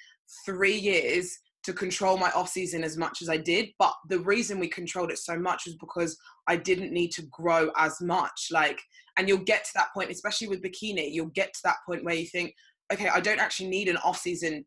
three 0.45 0.75
years 0.75 1.37
to 1.63 1.73
control 1.73 2.17
my 2.17 2.29
off 2.31 2.49
season 2.49 2.83
as 2.83 2.95
much 2.95 3.21
as 3.21 3.29
I 3.29 3.37
did. 3.37 3.69
But 3.79 3.93
the 4.09 4.19
reason 4.19 4.59
we 4.59 4.67
controlled 4.67 5.11
it 5.11 5.17
so 5.17 5.37
much 5.37 5.63
was 5.65 5.75
because 5.77 6.17
I 6.47 6.57
didn't 6.57 6.93
need 6.93 7.11
to 7.13 7.23
grow 7.31 7.71
as 7.75 7.99
much. 8.01 8.49
Like, 8.51 8.79
and 9.17 9.27
you'll 9.27 9.39
get 9.39 9.63
to 9.65 9.71
that 9.75 9.93
point, 9.93 10.11
especially 10.11 10.47
with 10.47 10.61
bikini, 10.61 11.11
you'll 11.11 11.27
get 11.27 11.53
to 11.53 11.59
that 11.63 11.77
point 11.87 12.03
where 12.03 12.15
you 12.15 12.27
think, 12.27 12.53
okay, 12.93 13.09
I 13.09 13.19
don't 13.19 13.39
actually 13.39 13.69
need 13.69 13.87
an 13.87 13.97
off 13.97 14.19
season 14.19 14.63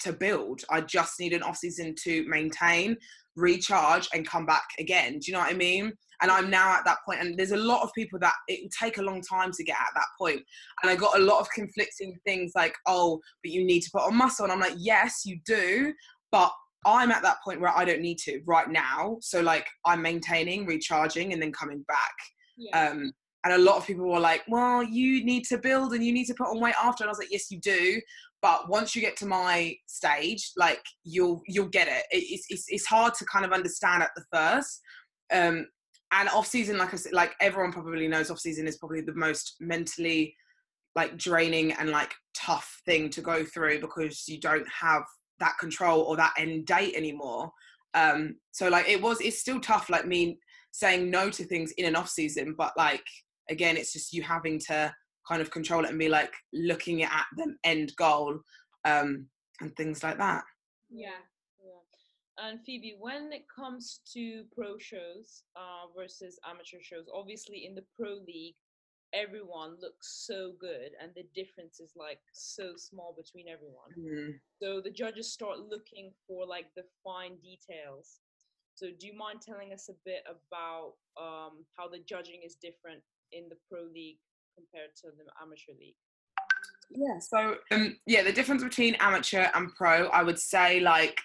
to 0.00 0.12
build. 0.12 0.62
I 0.70 0.82
just 0.82 1.18
need 1.18 1.32
an 1.32 1.42
off 1.42 1.56
season 1.56 1.94
to 2.04 2.24
maintain, 2.28 2.96
recharge, 3.34 4.08
and 4.12 4.28
come 4.28 4.46
back 4.46 4.66
again. 4.78 5.18
Do 5.18 5.20
you 5.26 5.32
know 5.32 5.40
what 5.40 5.52
I 5.52 5.56
mean? 5.56 5.92
And 6.22 6.30
I'm 6.30 6.50
now 6.50 6.74
at 6.74 6.84
that 6.84 6.98
point, 7.04 7.20
and 7.20 7.36
there's 7.36 7.52
a 7.52 7.56
lot 7.56 7.82
of 7.82 7.90
people 7.94 8.18
that 8.20 8.34
it 8.48 8.60
will 8.62 8.70
take 8.78 8.98
a 8.98 9.02
long 9.02 9.22
time 9.22 9.52
to 9.52 9.64
get 9.64 9.76
at 9.78 9.94
that 9.94 10.06
point. 10.18 10.42
And 10.82 10.90
I 10.90 10.96
got 10.96 11.18
a 11.18 11.22
lot 11.22 11.40
of 11.40 11.48
conflicting 11.50 12.18
things 12.24 12.52
like, 12.54 12.74
oh, 12.86 13.20
but 13.42 13.52
you 13.52 13.64
need 13.64 13.80
to 13.80 13.90
put 13.92 14.02
on 14.02 14.16
muscle, 14.16 14.44
and 14.44 14.52
I'm 14.52 14.60
like, 14.60 14.76
yes, 14.76 15.22
you 15.24 15.38
do, 15.44 15.92
but 16.32 16.52
I'm 16.86 17.10
at 17.10 17.22
that 17.22 17.38
point 17.44 17.60
where 17.60 17.76
I 17.76 17.84
don't 17.84 18.00
need 18.00 18.18
to 18.18 18.40
right 18.46 18.70
now. 18.70 19.18
So 19.20 19.40
like 19.40 19.66
I'm 19.84 20.02
maintaining, 20.02 20.66
recharging, 20.66 21.32
and 21.32 21.42
then 21.42 21.52
coming 21.52 21.84
back. 21.88 22.14
Yeah. 22.56 22.90
Um, 22.90 23.12
and 23.44 23.54
a 23.54 23.58
lot 23.58 23.76
of 23.76 23.86
people 23.86 24.06
were 24.06 24.20
like, 24.20 24.42
well, 24.48 24.82
you 24.82 25.24
need 25.24 25.44
to 25.46 25.58
build 25.58 25.92
and 25.92 26.04
you 26.04 26.12
need 26.12 26.24
to 26.26 26.34
put 26.34 26.48
on 26.48 26.60
weight 26.60 26.74
after. 26.82 27.04
And 27.04 27.08
I 27.08 27.12
was 27.12 27.18
like, 27.18 27.30
yes, 27.30 27.50
you 27.50 27.60
do. 27.60 28.00
But 28.42 28.68
once 28.68 28.94
you 28.94 29.02
get 29.02 29.16
to 29.18 29.26
my 29.26 29.74
stage, 29.86 30.52
like 30.56 30.82
you'll 31.04 31.42
you'll 31.46 31.68
get 31.68 31.88
it. 31.88 32.04
It's 32.10 32.46
it's, 32.48 32.66
it's 32.68 32.86
hard 32.86 33.14
to 33.14 33.24
kind 33.24 33.44
of 33.44 33.52
understand 33.52 34.02
at 34.02 34.10
the 34.14 34.24
first. 34.32 34.80
Um, 35.32 35.66
and 36.12 36.28
off 36.28 36.46
season, 36.46 36.78
like 36.78 36.92
I 36.92 36.96
said, 36.96 37.12
like 37.12 37.34
everyone 37.40 37.72
probably 37.72 38.08
knows, 38.08 38.30
off 38.30 38.38
season 38.38 38.66
is 38.66 38.78
probably 38.78 39.00
the 39.00 39.14
most 39.14 39.56
mentally 39.60 40.34
like 40.94 41.16
draining 41.18 41.72
and 41.72 41.90
like 41.90 42.14
tough 42.34 42.80
thing 42.86 43.10
to 43.10 43.20
go 43.20 43.44
through 43.44 43.80
because 43.80 44.24
you 44.28 44.40
don't 44.40 44.66
have 44.68 45.02
that 45.40 45.58
control 45.58 46.00
or 46.02 46.16
that 46.16 46.34
end 46.38 46.66
date 46.66 46.94
anymore. 46.94 47.50
Um, 47.94 48.36
so 48.52 48.68
like 48.68 48.88
it 48.88 49.00
was, 49.00 49.20
it's 49.20 49.40
still 49.40 49.60
tough. 49.60 49.90
Like 49.90 50.06
me 50.06 50.38
saying 50.72 51.10
no 51.10 51.30
to 51.30 51.44
things 51.44 51.72
in 51.72 51.86
an 51.86 51.96
off 51.96 52.08
season, 52.08 52.54
but 52.56 52.72
like 52.76 53.04
again, 53.50 53.76
it's 53.76 53.92
just 53.92 54.12
you 54.12 54.22
having 54.22 54.58
to 54.68 54.94
kind 55.28 55.42
of 55.42 55.50
control 55.50 55.84
it 55.84 55.90
and 55.90 55.98
be 55.98 56.08
like 56.08 56.32
looking 56.52 57.02
at 57.02 57.26
the 57.36 57.54
end 57.64 57.92
goal 57.96 58.38
um, 58.84 59.26
and 59.60 59.74
things 59.76 60.02
like 60.02 60.18
that. 60.18 60.44
Yeah. 60.90 61.18
And 62.38 62.60
Phoebe, 62.64 62.96
when 62.98 63.32
it 63.32 63.46
comes 63.48 64.00
to 64.12 64.44
pro 64.54 64.76
shows 64.78 65.44
uh, 65.56 65.88
versus 65.96 66.38
amateur 66.48 66.78
shows, 66.82 67.06
obviously 67.12 67.64
in 67.64 67.74
the 67.74 67.84
pro 67.98 68.18
league, 68.26 68.56
everyone 69.14 69.76
looks 69.80 70.26
so 70.26 70.52
good, 70.60 70.90
and 71.00 71.12
the 71.14 71.24
difference 71.34 71.80
is 71.80 71.92
like 71.96 72.18
so 72.32 72.72
small 72.76 73.14
between 73.16 73.46
everyone. 73.48 73.90
Mm. 73.98 74.34
So 74.60 74.80
the 74.82 74.90
judges 74.90 75.32
start 75.32 75.60
looking 75.60 76.12
for 76.26 76.46
like 76.46 76.66
the 76.76 76.84
fine 77.02 77.36
details. 77.36 78.20
So 78.74 78.88
do 78.98 79.06
you 79.06 79.16
mind 79.16 79.40
telling 79.40 79.72
us 79.72 79.88
a 79.88 79.94
bit 80.04 80.22
about 80.28 80.94
um, 81.18 81.64
how 81.76 81.88
the 81.88 82.00
judging 82.06 82.42
is 82.44 82.56
different 82.56 83.00
in 83.32 83.48
the 83.48 83.56
pro 83.70 83.84
league 83.84 84.18
compared 84.54 84.90
to 84.96 85.08
the 85.16 85.24
amateur 85.40 85.72
league? 85.78 85.96
Yeah. 86.90 87.18
So 87.18 87.56
um, 87.70 87.96
yeah, 88.06 88.22
the 88.22 88.32
difference 88.32 88.62
between 88.62 88.94
amateur 88.96 89.46
and 89.54 89.74
pro, 89.74 90.08
I 90.08 90.22
would 90.22 90.38
say 90.38 90.80
like 90.80 91.20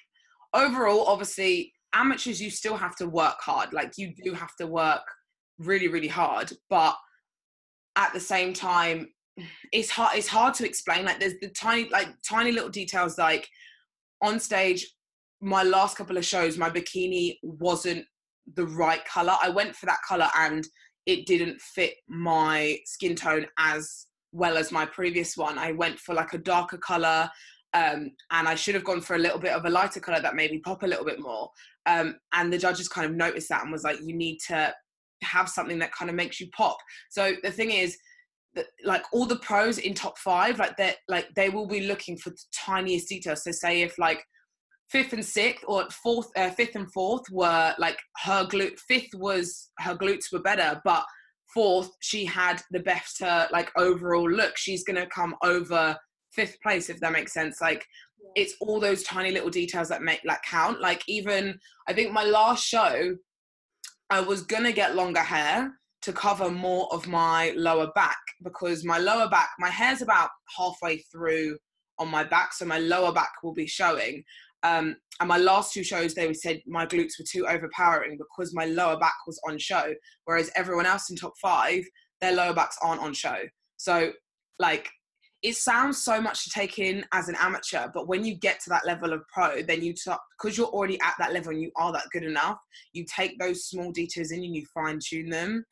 overall, 0.54 1.06
obviously, 1.06 1.74
amateurs, 1.94 2.42
you 2.42 2.50
still 2.50 2.78
have 2.78 2.96
to 2.98 3.08
work 3.08 3.40
hard. 3.40 3.74
Like, 3.74 3.98
you 3.98 4.14
do 4.24 4.34
have 4.34 4.56
to 4.58 4.68
work 4.68 5.02
really, 5.60 5.88
really 5.88 6.08
hard. 6.08 6.52
But 6.70 6.96
at 7.96 8.14
the 8.14 8.20
same 8.20 8.54
time, 8.54 9.08
it's 9.72 9.90
hard 9.90 10.18
it's 10.18 10.28
hard 10.28 10.54
to 10.54 10.66
explain 10.66 11.06
like 11.06 11.20
there's 11.20 11.40
the 11.42 11.48
tiny 11.50 11.88
like 11.90 12.10
tiny 12.28 12.52
little 12.52 12.70
details 12.70 13.18
like 13.18 13.48
on 14.22 14.40
stage 14.40 14.86
my 15.40 15.64
last 15.64 15.98
couple 15.98 16.18
of 16.18 16.26
shows 16.26 16.58
my 16.58 16.70
bikini 16.70 17.38
wasn't 17.42 18.06
the 18.56 18.66
right 18.68 19.06
color 19.06 19.34
i 19.42 19.50
went 19.50 19.76
for 19.76 19.86
that 19.86 20.00
color 20.08 20.28
and 20.38 20.68
it 21.06 21.26
didn't 21.26 21.60
fit 21.62 21.94
my 22.08 22.78
skin 22.86 23.16
tone 23.16 23.46
as 23.58 24.08
well 24.34 24.58
as 24.58 24.72
my 24.72 24.86
previous 24.86 25.38
one 25.38 25.58
i 25.58 25.72
went 25.72 25.98
for 25.98 26.14
like 26.14 26.34
a 26.34 26.38
darker 26.38 26.78
color 26.78 27.30
um, 27.74 28.12
and 28.32 28.48
I 28.48 28.56
should 28.56 28.76
have 28.76 28.84
gone 28.84 29.02
for 29.02 29.16
a 29.16 29.20
little 29.20 29.40
bit 29.40 29.54
of 29.54 29.66
a 29.66 29.70
lighter 29.70 30.00
color 30.00 30.22
that 30.22 30.36
maybe 30.36 30.60
pop 30.60 30.84
a 30.84 30.88
little 30.88 31.06
bit 31.06 31.20
more. 31.20 31.50
Um, 31.86 32.16
and 32.34 32.52
the 32.52 32.58
judges 32.58 32.88
kind 32.88 33.10
of 33.10 33.16
noticed 33.16 33.50
that 33.50 33.64
and 33.64 33.72
was 33.72 33.84
like, 33.84 34.00
you 34.04 34.16
need 34.16 34.40
to 34.48 34.74
have 35.24 35.50
something 35.50 35.80
that 35.80 35.94
kind 35.94 36.10
of 36.10 36.16
makes 36.16 36.40
you 36.40 36.48
pop. 36.56 36.78
So 37.10 37.34
the 37.44 37.52
thing 37.52 37.72
is, 37.72 37.98
that, 38.54 38.66
like 38.84 39.04
all 39.14 39.26
the 39.26 39.38
pros 39.38 39.78
in 39.78 39.94
top 39.94 40.18
five, 40.18 40.60
like 40.60 40.76
they 40.76 40.94
like 41.08 41.28
they 41.36 41.48
will 41.48 41.68
be 41.68 41.88
looking 41.88 42.18
for 42.18 42.32
the 42.32 42.44
tiniest 42.54 43.08
details. 43.08 43.46
So 43.46 43.52
say 43.52 43.82
if 43.82 43.98
like 43.98 44.22
fifth 44.92 45.14
and 45.14 45.26
sixth 45.26 45.64
or 45.68 45.88
fourth 46.04 46.28
uh, 46.36 46.50
fifth 46.50 46.76
and 46.76 46.92
fourth 46.92 47.24
were 47.32 47.74
like 47.80 47.98
her 48.18 48.46
glute 48.46 48.78
fifth 48.88 49.14
was 49.16 49.72
her 49.80 49.96
glutes 49.96 50.32
were 50.32 50.42
better 50.42 50.82
but 50.84 51.06
fourth 51.54 51.90
she 52.02 52.26
had 52.26 52.62
the 52.72 52.80
better 52.80 53.48
like 53.52 53.72
overall 53.78 54.30
look 54.30 54.58
she's 54.58 54.84
gonna 54.84 55.08
come 55.08 55.34
over 55.44 55.96
fifth 56.34 56.58
place 56.62 56.90
if 56.90 57.00
that 57.00 57.12
makes 57.12 57.34
sense 57.34 57.62
like 57.62 57.86
yeah. 58.24 58.44
it's 58.44 58.56
all 58.62 58.80
those 58.80 59.04
tiny 59.04 59.32
little 59.32 59.50
details 59.50 59.90
that 59.90 60.02
make 60.02 60.22
like 60.26 60.42
count 60.44 60.80
like 60.82 61.04
even 61.08 61.58
i 61.88 61.94
think 61.94 62.12
my 62.12 62.24
last 62.24 62.66
show 62.66 63.16
i 64.10 64.20
was 64.20 64.44
gonna 64.44 64.72
get 64.72 64.96
longer 64.96 65.20
hair 65.20 65.72
to 66.02 66.12
cover 66.12 66.50
more 66.50 66.92
of 66.92 67.08
my 67.08 67.54
lower 67.56 67.92
back 67.94 68.18
because 68.44 68.84
my 68.84 68.98
lower 68.98 69.30
back 69.30 69.50
my 69.60 69.70
hair's 69.70 70.02
about 70.02 70.30
halfway 70.58 70.98
through 71.12 71.58
on 72.00 72.10
my 72.10 72.24
back 72.24 72.54
so 72.54 72.66
my 72.66 72.80
lower 72.80 73.14
back 73.14 73.32
will 73.44 73.54
be 73.54 73.68
showing 73.68 74.24
um, 74.64 74.96
and 75.20 75.28
my 75.28 75.38
last 75.38 75.74
two 75.74 75.84
shows, 75.84 76.14
they 76.14 76.34
said 76.34 76.62
my 76.68 76.86
glutes 76.86 77.20
were 77.20 77.26
too 77.30 77.48
overpowering 77.48 78.18
because 78.18 78.54
my 78.54 78.66
lower 78.66 78.98
back 78.98 79.16
was 79.26 79.40
on 79.48 79.58
show, 79.58 79.94
whereas 80.26 80.52
everyone 80.56 80.86
else 80.86 81.10
in 81.10 81.16
top 81.16 81.34
five, 81.42 81.84
their 82.22 82.34
lower 82.34 82.54
backs 82.54 82.78
aren't 82.82 83.02
on 83.02 83.14
show. 83.14 83.38
So, 83.78 84.12
like, 84.60 84.90
it 85.44 85.56
sounds 85.56 86.04
so 86.04 86.22
much 86.22 86.44
to 86.44 86.52
take 86.52 86.78
in 86.78 87.04
as 87.14 87.28
an 87.28 87.36
amateur, 87.40 87.88
but 87.94 88.08
when 88.08 88.24
you 88.24 88.36
get 88.36 88.60
to 88.62 88.70
that 88.70 88.86
level 88.86 89.12
of 89.12 89.22
pro, 89.34 89.64
then 89.64 89.84
you 89.84 89.94
talk 89.94 90.22
because 90.40 90.58
you're 90.58 90.68
already 90.68 91.00
at 91.02 91.16
that 91.18 91.34
level 91.34 91.52
and 91.52 91.62
you 91.62 91.72
are 91.78 91.92
that 91.92 92.06
good 92.12 92.24
enough. 92.24 92.60
You 92.94 93.06
take 93.06 93.40
those 93.40 93.66
small 93.66 93.92
details 93.92 94.32
in 94.32 94.44
and 94.44 94.56
you 94.56 94.66
fine 94.74 95.00
tune 95.04 95.30
them. 95.30 95.66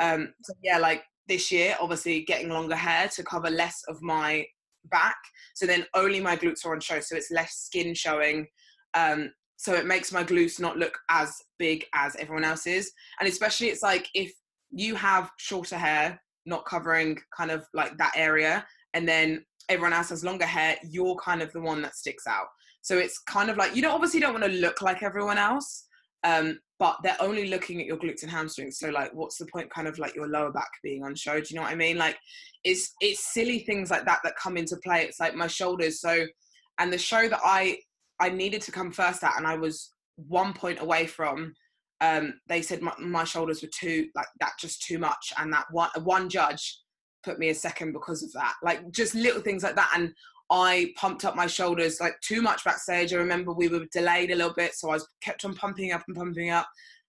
Um, 0.00 0.32
so 0.44 0.52
yeah, 0.62 0.78
like 0.78 1.02
this 1.26 1.50
year, 1.50 1.76
obviously 1.80 2.22
getting 2.22 2.50
longer 2.50 2.76
hair 2.76 3.08
to 3.08 3.24
cover 3.24 3.50
less 3.50 3.82
of 3.88 4.00
my 4.00 4.44
back. 4.90 5.16
So 5.54 5.66
then 5.66 5.86
only 5.94 6.20
my 6.20 6.36
glutes 6.36 6.64
are 6.64 6.72
on 6.72 6.80
show. 6.80 7.00
So 7.00 7.16
it's 7.16 7.32
less 7.32 7.52
skin 7.54 7.94
showing. 7.94 8.46
Um, 8.94 9.32
so 9.56 9.74
it 9.74 9.86
makes 9.86 10.12
my 10.12 10.22
glutes 10.22 10.60
not 10.60 10.76
look 10.76 10.96
as 11.10 11.34
big 11.58 11.84
as 11.94 12.14
everyone 12.16 12.44
else's. 12.44 12.92
And 13.18 13.28
especially 13.28 13.68
it's 13.68 13.82
like 13.82 14.08
if 14.14 14.32
you 14.70 14.94
have 14.94 15.30
shorter 15.38 15.78
hair, 15.78 16.20
not 16.44 16.64
covering 16.64 17.18
kind 17.36 17.50
of 17.50 17.66
like 17.74 17.96
that 17.98 18.12
area, 18.14 18.64
and 18.96 19.06
then 19.06 19.44
everyone 19.68 19.92
else 19.92 20.08
has 20.08 20.24
longer 20.24 20.46
hair, 20.46 20.76
you're 20.88 21.16
kind 21.16 21.42
of 21.42 21.52
the 21.52 21.60
one 21.60 21.82
that 21.82 21.94
sticks 21.94 22.26
out. 22.26 22.46
So 22.80 22.96
it's 22.96 23.18
kind 23.18 23.50
of 23.50 23.58
like 23.58 23.76
you 23.76 23.82
don't 23.82 23.92
obviously 23.92 24.20
don't 24.20 24.32
want 24.32 24.46
to 24.46 24.58
look 24.58 24.80
like 24.80 25.02
everyone 25.02 25.36
else, 25.36 25.86
um, 26.24 26.58
but 26.78 26.96
they're 27.02 27.20
only 27.20 27.48
looking 27.48 27.78
at 27.78 27.86
your 27.86 27.98
glutes 27.98 28.22
and 28.22 28.30
hamstrings. 28.32 28.78
So 28.78 28.88
like, 28.88 29.12
what's 29.12 29.36
the 29.36 29.46
point? 29.52 29.70
Kind 29.70 29.86
of 29.86 29.98
like 29.98 30.14
your 30.14 30.28
lower 30.28 30.50
back 30.50 30.70
being 30.82 31.04
on 31.04 31.14
show. 31.14 31.38
Do 31.38 31.46
you 31.50 31.56
know 31.56 31.62
what 31.62 31.72
I 31.72 31.76
mean? 31.76 31.98
Like, 31.98 32.16
it's 32.64 32.94
it's 33.00 33.34
silly 33.34 33.60
things 33.60 33.90
like 33.90 34.06
that 34.06 34.20
that 34.24 34.36
come 34.42 34.56
into 34.56 34.78
play. 34.78 35.04
It's 35.04 35.20
like 35.20 35.34
my 35.34 35.46
shoulders. 35.46 36.00
So, 36.00 36.24
and 36.78 36.90
the 36.90 36.98
show 36.98 37.28
that 37.28 37.40
I 37.44 37.78
I 38.18 38.30
needed 38.30 38.62
to 38.62 38.72
come 38.72 38.92
first 38.92 39.22
at, 39.22 39.36
and 39.36 39.46
I 39.46 39.56
was 39.56 39.92
one 40.16 40.54
point 40.54 40.80
away 40.80 41.06
from. 41.06 41.52
Um, 42.00 42.34
they 42.48 42.62
said 42.62 42.82
my, 42.82 42.92
my 42.98 43.24
shoulders 43.24 43.62
were 43.62 43.70
too 43.78 44.08
like 44.14 44.28
that, 44.40 44.52
just 44.58 44.82
too 44.82 44.98
much, 44.98 45.34
and 45.38 45.52
that 45.52 45.66
one 45.70 45.90
one 46.02 46.30
judge 46.30 46.78
put 47.26 47.38
me 47.38 47.50
a 47.50 47.54
second 47.54 47.92
because 47.92 48.22
of 48.22 48.32
that. 48.32 48.54
Like 48.62 48.90
just 48.90 49.14
little 49.14 49.42
things 49.42 49.62
like 49.62 49.76
that, 49.76 49.92
and 49.94 50.14
I 50.50 50.92
pumped 50.96 51.24
up 51.24 51.34
my 51.34 51.46
shoulders 51.46 52.00
like 52.00 52.18
too 52.20 52.40
much 52.40 52.64
backstage. 52.64 53.12
I 53.12 53.16
remember 53.16 53.52
we 53.52 53.68
were 53.68 53.84
delayed 53.92 54.30
a 54.30 54.36
little 54.36 54.54
bit, 54.54 54.74
so 54.74 54.90
I 54.90 54.94
was 54.94 55.08
kept 55.20 55.44
on 55.44 55.54
pumping 55.54 55.92
up 55.92 56.04
and 56.06 56.16
pumping 56.16 56.50
up 56.50 56.68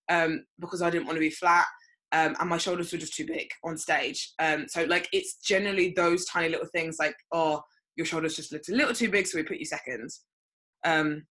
um, 0.09 0.43
because 0.59 0.81
I 0.81 0.89
didn't 0.89 1.05
want 1.05 1.17
to 1.17 1.21
be 1.21 1.29
flat. 1.29 1.65
Um, 2.13 2.35
and 2.39 2.49
my 2.49 2.57
shoulders 2.57 2.91
were 2.91 2.97
just 2.97 3.15
too 3.15 3.27
big 3.27 3.49
on 3.63 3.77
stage. 3.77 4.33
Um, 4.39 4.65
so 4.67 4.85
like 4.85 5.07
it's 5.13 5.35
generally 5.35 5.93
those 5.95 6.25
tiny 6.25 6.49
little 6.49 6.67
things 6.67 6.97
like, 6.99 7.15
oh, 7.31 7.61
your 7.95 8.05
shoulders 8.05 8.35
just 8.35 8.51
looked 8.51 8.69
a 8.69 8.75
little 8.75 8.93
too 8.93 9.09
big, 9.09 9.27
so 9.27 9.37
we 9.37 9.43
put 9.43 9.57
you 9.57 9.65
seconds. 9.65 10.23
Um, 10.83 11.25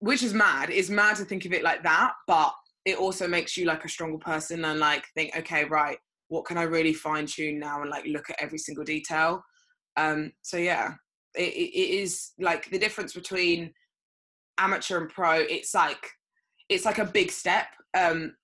which 0.00 0.22
is 0.22 0.34
mad. 0.34 0.70
It's 0.70 0.90
mad 0.90 1.16
to 1.16 1.24
think 1.24 1.46
of 1.46 1.52
it 1.52 1.62
like 1.62 1.82
that, 1.84 2.12
but 2.26 2.52
it 2.84 2.98
also 2.98 3.26
makes 3.26 3.56
you 3.56 3.64
like 3.66 3.84
a 3.84 3.88
stronger 3.88 4.18
person 4.18 4.64
and 4.64 4.78
like 4.78 5.04
think, 5.14 5.36
okay, 5.36 5.64
right, 5.64 5.98
what 6.28 6.44
can 6.44 6.58
I 6.58 6.62
really 6.62 6.92
fine 6.92 7.26
tune 7.26 7.58
now 7.58 7.82
and 7.82 7.90
like 7.90 8.04
look 8.06 8.30
at 8.30 8.36
every 8.40 8.58
single 8.58 8.84
detail. 8.84 9.42
Um, 9.96 10.32
so 10.42 10.56
yeah, 10.56 10.94
it, 11.36 11.52
it 11.52 11.90
is 12.02 12.32
like 12.38 12.70
the 12.70 12.78
difference 12.78 13.12
between 13.12 13.72
amateur 14.58 14.98
and 14.98 15.10
pro 15.10 15.34
it's 15.34 15.74
like 15.74 16.10
it's 16.68 16.84
like 16.84 16.98
a 16.98 17.04
big 17.04 17.30
step 17.30 17.66
um 17.96 18.34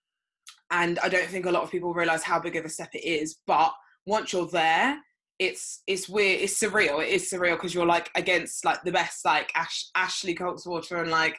and 0.70 0.98
i 1.00 1.08
don't 1.08 1.28
think 1.28 1.46
a 1.46 1.50
lot 1.50 1.62
of 1.62 1.70
people 1.70 1.94
realize 1.94 2.22
how 2.22 2.38
big 2.38 2.56
of 2.56 2.64
a 2.64 2.68
step 2.68 2.90
it 2.94 3.04
is 3.04 3.38
but 3.46 3.72
once 4.06 4.32
you're 4.32 4.46
there 4.48 4.98
it's 5.38 5.82
it's 5.86 6.08
weird 6.08 6.40
it's 6.40 6.60
surreal 6.60 7.02
it 7.02 7.08
is 7.08 7.30
surreal 7.30 7.54
because 7.54 7.74
you're 7.74 7.86
like 7.86 8.10
against 8.14 8.64
like 8.64 8.82
the 8.84 8.92
best 8.92 9.24
like 9.24 9.50
Ash, 9.54 9.88
ashley 9.96 10.34
Kaltwasser 10.34 11.00
and 11.00 11.10
like 11.10 11.36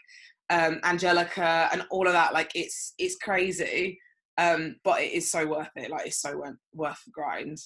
um 0.50 0.80
angelica 0.84 1.70
and 1.72 1.84
all 1.92 2.08
of 2.08 2.14
that 2.14 2.34
like 2.34 2.52
it's 2.56 2.94
it's 2.98 3.16
crazy 3.18 3.98
um 4.38 4.76
but 4.84 5.02
it 5.02 5.12
is 5.14 5.30
so 5.30 5.46
worth 5.46 5.70
it 5.76 5.92
like 5.92 6.08
it's 6.08 6.22
so 6.22 6.38
worth, 6.38 6.56
worth 6.74 7.04
the 7.06 7.12
grind. 7.12 7.58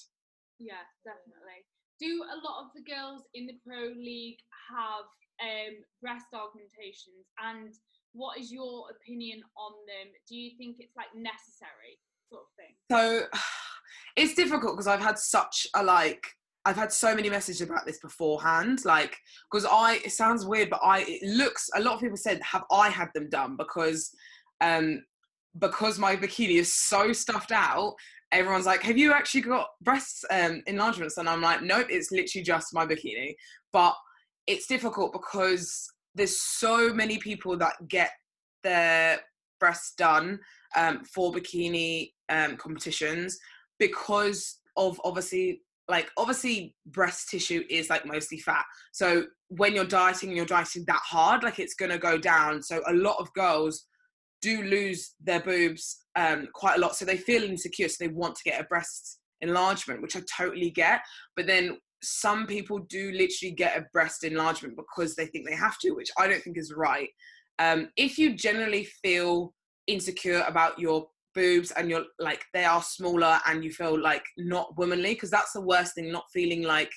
Yeah 0.58 0.84
definitely. 1.04 1.64
Do 2.00 2.22
a 2.22 2.38
lot 2.46 2.64
of 2.64 2.70
the 2.74 2.82
girls 2.82 3.22
in 3.34 3.46
the 3.46 3.58
pro 3.66 3.88
league 3.88 4.38
have 4.70 5.06
um, 5.40 5.74
breast 6.00 6.26
augmentations? 6.34 7.26
And 7.42 7.74
what 8.12 8.38
is 8.38 8.52
your 8.52 8.84
opinion 8.90 9.40
on 9.56 9.72
them? 9.86 10.12
Do 10.28 10.36
you 10.36 10.52
think 10.58 10.76
it's 10.78 10.96
like 10.96 11.08
necessary 11.14 11.98
sort 12.30 12.42
of 12.42 12.50
thing? 12.56 12.74
So 12.90 13.26
it's 14.16 14.34
difficult 14.34 14.74
because 14.74 14.86
i've 14.86 15.00
had 15.00 15.18
such 15.18 15.66
a 15.74 15.82
like 15.82 16.26
I've 16.64 16.76
had 16.76 16.92
so 16.92 17.14
many 17.14 17.30
messages 17.30 17.62
about 17.62 17.86
this 17.86 17.98
beforehand, 17.98 18.80
like 18.84 19.16
because 19.50 19.64
I 19.64 20.00
it 20.04 20.12
sounds 20.12 20.44
weird, 20.44 20.68
but 20.68 20.80
I 20.82 20.98
it 21.08 21.22
looks 21.22 21.70
a 21.74 21.80
lot 21.80 21.94
of 21.94 22.00
people 22.00 22.18
said 22.18 22.42
have 22.42 22.64
I 22.70 22.90
had 22.90 23.08
them 23.14 23.30
done 23.30 23.56
because 23.56 24.10
um 24.60 25.02
because 25.58 25.98
my 25.98 26.16
bikini 26.16 26.56
is 26.56 26.74
so 26.74 27.12
stuffed 27.12 27.52
out 27.52 27.94
everyone's 28.32 28.66
like, 28.66 28.82
"Have 28.82 28.98
you 28.98 29.12
actually 29.12 29.42
got 29.42 29.68
breast 29.80 30.24
um, 30.30 30.62
enlargements?" 30.66 31.16
And 31.16 31.28
I'm 31.28 31.40
like, 31.40 31.62
"Nope, 31.62 31.86
it's 31.90 32.10
literally 32.10 32.44
just 32.44 32.74
my 32.74 32.86
bikini." 32.86 33.34
But 33.72 33.94
it's 34.46 34.66
difficult 34.66 35.12
because 35.12 35.90
there's 36.14 36.40
so 36.40 36.92
many 36.92 37.18
people 37.18 37.56
that 37.58 37.74
get 37.88 38.10
their 38.62 39.20
breasts 39.60 39.94
done 39.96 40.40
um, 40.76 41.04
for 41.04 41.32
bikini 41.32 42.12
um, 42.28 42.56
competitions 42.56 43.38
because 43.78 44.58
of 44.76 45.00
obviously 45.04 45.62
like 45.88 46.10
obviously 46.16 46.74
breast 46.86 47.30
tissue 47.30 47.64
is 47.70 47.88
like 47.88 48.04
mostly 48.04 48.38
fat 48.38 48.64
so 48.92 49.24
when 49.48 49.74
you're 49.74 49.84
dieting 49.84 50.28
and 50.28 50.36
you're 50.36 50.46
dieting 50.46 50.84
that 50.86 51.00
hard 51.02 51.42
like 51.42 51.58
it's 51.58 51.74
going 51.74 51.90
to 51.90 51.98
go 51.98 52.18
down 52.18 52.62
so 52.62 52.82
a 52.86 52.92
lot 52.92 53.16
of 53.18 53.32
girls 53.32 53.86
do 54.40 54.62
lose 54.62 55.14
their 55.22 55.40
boobs 55.40 56.04
um, 56.16 56.48
quite 56.54 56.76
a 56.78 56.80
lot. 56.80 56.96
So 56.96 57.04
they 57.04 57.16
feel 57.16 57.42
insecure. 57.42 57.88
So 57.88 57.96
they 58.00 58.12
want 58.12 58.36
to 58.36 58.44
get 58.44 58.60
a 58.60 58.64
breast 58.64 59.18
enlargement, 59.40 60.02
which 60.02 60.16
I 60.16 60.22
totally 60.36 60.70
get. 60.70 61.00
But 61.36 61.46
then 61.46 61.78
some 62.02 62.46
people 62.46 62.78
do 62.78 63.10
literally 63.12 63.54
get 63.56 63.76
a 63.76 63.86
breast 63.92 64.24
enlargement 64.24 64.76
because 64.76 65.14
they 65.14 65.26
think 65.26 65.46
they 65.46 65.56
have 65.56 65.78
to, 65.78 65.90
which 65.92 66.10
I 66.16 66.28
don't 66.28 66.42
think 66.42 66.58
is 66.58 66.72
right. 66.72 67.08
Um, 67.58 67.88
if 67.96 68.18
you 68.18 68.36
generally 68.36 68.84
feel 69.02 69.54
insecure 69.86 70.44
about 70.46 70.78
your 70.78 71.08
boobs 71.34 71.70
and 71.72 71.90
you're 71.90 72.04
like 72.18 72.44
they 72.52 72.64
are 72.64 72.82
smaller 72.82 73.38
and 73.46 73.64
you 73.64 73.70
feel 73.70 74.00
like 74.00 74.24
not 74.36 74.76
womanly, 74.76 75.14
because 75.14 75.30
that's 75.30 75.52
the 75.52 75.60
worst 75.60 75.94
thing, 75.94 76.12
not 76.12 76.24
feeling 76.32 76.62
like 76.62 76.90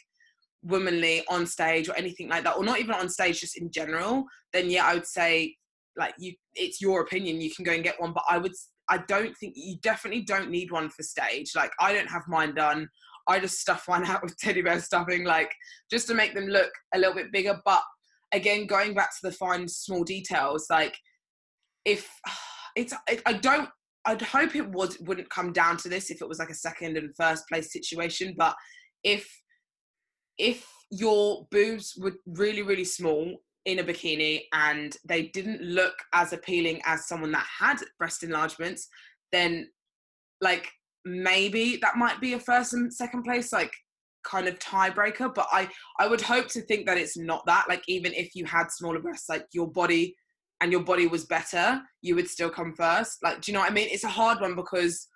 womanly 0.64 1.24
on 1.30 1.46
stage 1.48 1.90
or 1.90 1.96
anything 1.96 2.30
like 2.30 2.44
that, 2.44 2.58
or 2.58 2.64
not 2.64 2.80
even 2.80 2.94
on 2.94 3.10
stage, 3.10 3.42
just 3.42 3.58
in 3.58 3.72
general, 3.72 4.26
then 4.54 4.70
yeah, 4.70 4.86
I 4.86 4.94
would 4.94 5.08
say 5.08 5.56
like 5.98 6.14
you 6.18 6.34
it's 6.56 6.82
your 6.82 7.02
opinion 7.02 7.42
you 7.42 7.54
can 7.54 7.66
go 7.66 7.74
and 7.74 7.84
get 7.84 8.00
one 8.00 8.14
but 8.14 8.24
i 8.30 8.38
would 8.38 8.54
i 8.90 8.98
don't 9.08 9.36
think 9.38 9.54
you 9.56 9.76
definitely 9.82 10.22
don't 10.22 10.50
need 10.50 10.72
one 10.72 10.90
for 10.90 11.04
stage. 11.04 11.52
Like 11.56 11.72
i 11.80 11.94
don't 11.94 12.10
have 12.10 12.24
mine 12.28 12.56
done. 12.56 12.88
I 13.28 13.40
just 13.40 13.60
stuff 13.60 13.84
one 13.88 14.06
out 14.10 14.24
with 14.24 14.38
teddy 14.38 14.62
bear 14.62 14.80
stuffing 14.80 15.24
like 15.24 15.54
just 15.90 16.08
to 16.08 16.14
make 16.14 16.34
them 16.34 16.48
look 16.48 16.72
a 16.94 17.00
little 17.00 17.16
bit 17.16 17.32
bigger. 17.32 17.60
But 17.66 17.82
again 18.32 18.66
going 18.66 18.94
back 18.94 19.10
to 19.12 19.28
the 19.28 19.32
fine 19.32 19.68
small 19.68 20.04
details 20.04 20.68
like 20.70 20.98
if 21.86 22.10
it's 22.76 22.94
i 23.26 23.34
don't 23.34 23.70
i'd 24.06 24.22
hope 24.22 24.56
it 24.56 24.70
was 24.70 24.98
wouldn't 25.02 25.30
come 25.30 25.52
down 25.52 25.78
to 25.78 25.90
this 25.90 26.10
if 26.10 26.22
it 26.22 26.28
was 26.28 26.40
like 26.40 26.50
a 26.50 26.56
second 26.56 26.98
and 26.98 27.16
first 27.18 27.44
place 27.50 27.72
situation 27.72 28.34
but 28.38 28.56
if 29.04 29.30
if 30.38 30.66
your 30.90 31.48
boobs 31.52 31.94
were 32.00 32.14
really 32.26 32.62
really 32.62 32.86
small 32.86 33.36
in 33.66 33.80
a 33.80 33.84
bikini 33.84 34.44
and 34.54 34.98
they 35.08 35.24
didn't 35.28 35.62
look 35.62 35.94
as 36.14 36.34
appealing 36.34 36.82
as 36.86 37.08
someone 37.08 37.32
that 37.32 37.46
had 37.60 37.78
breast 38.00 38.24
enlargements, 38.24 38.88
then 39.32 39.68
like 40.42 40.70
maybe 41.06 41.78
that 41.82 41.96
might 41.96 42.20
be 42.20 42.34
a 42.34 42.40
first 42.40 42.74
and 42.74 42.94
second 42.94 43.24
place 43.24 43.54
like 43.54 43.74
kind 44.24 44.48
of 44.48 44.58
tiebreaker. 44.60 45.34
But 45.34 45.48
I 45.52 45.70
I 46.00 46.08
would 46.08 46.22
hope 46.22 46.48
to 46.50 46.62
think 46.62 46.86
that 46.88 46.98
it's 46.98 47.18
not 47.18 47.46
that. 47.46 47.66
Like 47.70 47.84
even 47.88 48.14
if 48.14 48.36
you 48.36 48.46
had 48.46 48.72
smaller 48.72 49.00
breasts, 49.00 49.30
like 49.30 49.46
your 49.54 49.70
body 49.72 50.16
and 50.62 50.72
your 50.72 50.84
body 50.84 51.08
was 51.08 51.26
better, 51.26 51.82
you 52.02 52.16
would 52.16 52.28
still 52.28 52.50
come 52.50 52.74
first. 52.76 53.18
Like, 53.24 53.42
do 53.42 53.52
you 53.52 53.54
know 53.54 53.62
what 53.62 53.72
I 53.72 53.74
mean? 53.74 53.90
It's 53.92 54.04
a 54.04 54.10
hard 54.10 54.42
one 54.42 54.56
because 54.56 55.08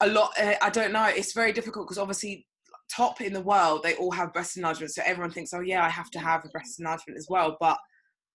a 0.00 0.06
lot. 0.06 0.32
Eh, 0.36 0.56
I 0.60 0.70
don't 0.70 0.92
know. 0.92 1.04
It's 1.04 1.32
very 1.32 1.52
difficult 1.52 1.86
because 1.86 1.98
obviously 1.98 2.46
top 2.90 3.20
in 3.20 3.32
the 3.32 3.40
world, 3.40 3.82
they 3.82 3.94
all 3.94 4.10
have 4.12 4.32
breast 4.32 4.56
enlargement. 4.56 4.92
So 4.92 5.02
everyone 5.04 5.30
thinks, 5.30 5.52
oh 5.52 5.60
yeah, 5.60 5.84
I 5.84 5.88
have 5.88 6.10
to 6.12 6.18
have 6.18 6.44
a 6.44 6.48
breast 6.48 6.78
enlargement 6.78 7.18
as 7.18 7.26
well. 7.28 7.56
But 7.60 7.78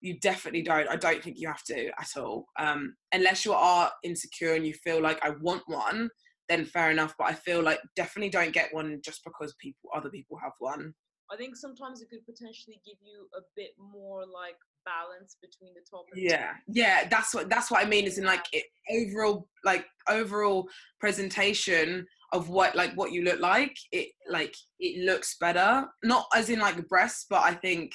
you 0.01 0.19
definitely 0.19 0.63
don't. 0.63 0.89
I 0.89 0.95
don't 0.95 1.23
think 1.23 1.37
you 1.39 1.47
have 1.47 1.63
to 1.65 1.87
at 1.87 2.17
all. 2.17 2.47
Um, 2.59 2.95
unless 3.13 3.45
you 3.45 3.53
are 3.53 3.91
insecure 4.03 4.53
and 4.53 4.65
you 4.65 4.73
feel 4.73 5.01
like 5.01 5.23
I 5.23 5.31
want 5.41 5.63
one, 5.67 6.09
then 6.49 6.65
fair 6.65 6.91
enough. 6.91 7.15
But 7.17 7.27
I 7.27 7.33
feel 7.33 7.61
like 7.61 7.79
definitely 7.95 8.29
don't 8.29 8.53
get 8.53 8.73
one 8.73 8.99
just 9.03 9.23
because 9.23 9.53
people 9.59 9.89
other 9.95 10.09
people 10.09 10.37
have 10.41 10.53
one. 10.59 10.93
I 11.31 11.37
think 11.37 11.55
sometimes 11.55 12.01
it 12.01 12.09
could 12.09 12.25
potentially 12.25 12.81
give 12.85 12.97
you 13.01 13.27
a 13.37 13.41
bit 13.55 13.71
more 13.79 14.25
like 14.25 14.57
balance 14.85 15.37
between 15.41 15.73
the 15.73 15.81
top. 15.89 16.05
yeah, 16.15 16.51
yeah, 16.67 17.07
that's 17.09 17.33
what 17.33 17.49
that's 17.49 17.71
what 17.71 17.85
I 17.85 17.87
mean. 17.87 18.05
Is 18.05 18.17
in 18.17 18.25
like 18.25 18.45
it, 18.51 18.65
overall 18.91 19.47
like 19.63 19.85
overall 20.09 20.67
presentation 20.99 22.05
of 22.33 22.49
what 22.49 22.75
like 22.75 22.93
what 22.93 23.11
you 23.11 23.23
look 23.23 23.39
like. 23.39 23.75
It 23.91 24.09
like 24.29 24.55
it 24.79 25.05
looks 25.05 25.37
better, 25.39 25.85
not 26.03 26.27
as 26.35 26.49
in 26.49 26.59
like 26.59 26.87
breasts, 26.87 27.25
but 27.29 27.43
I 27.43 27.53
think 27.53 27.91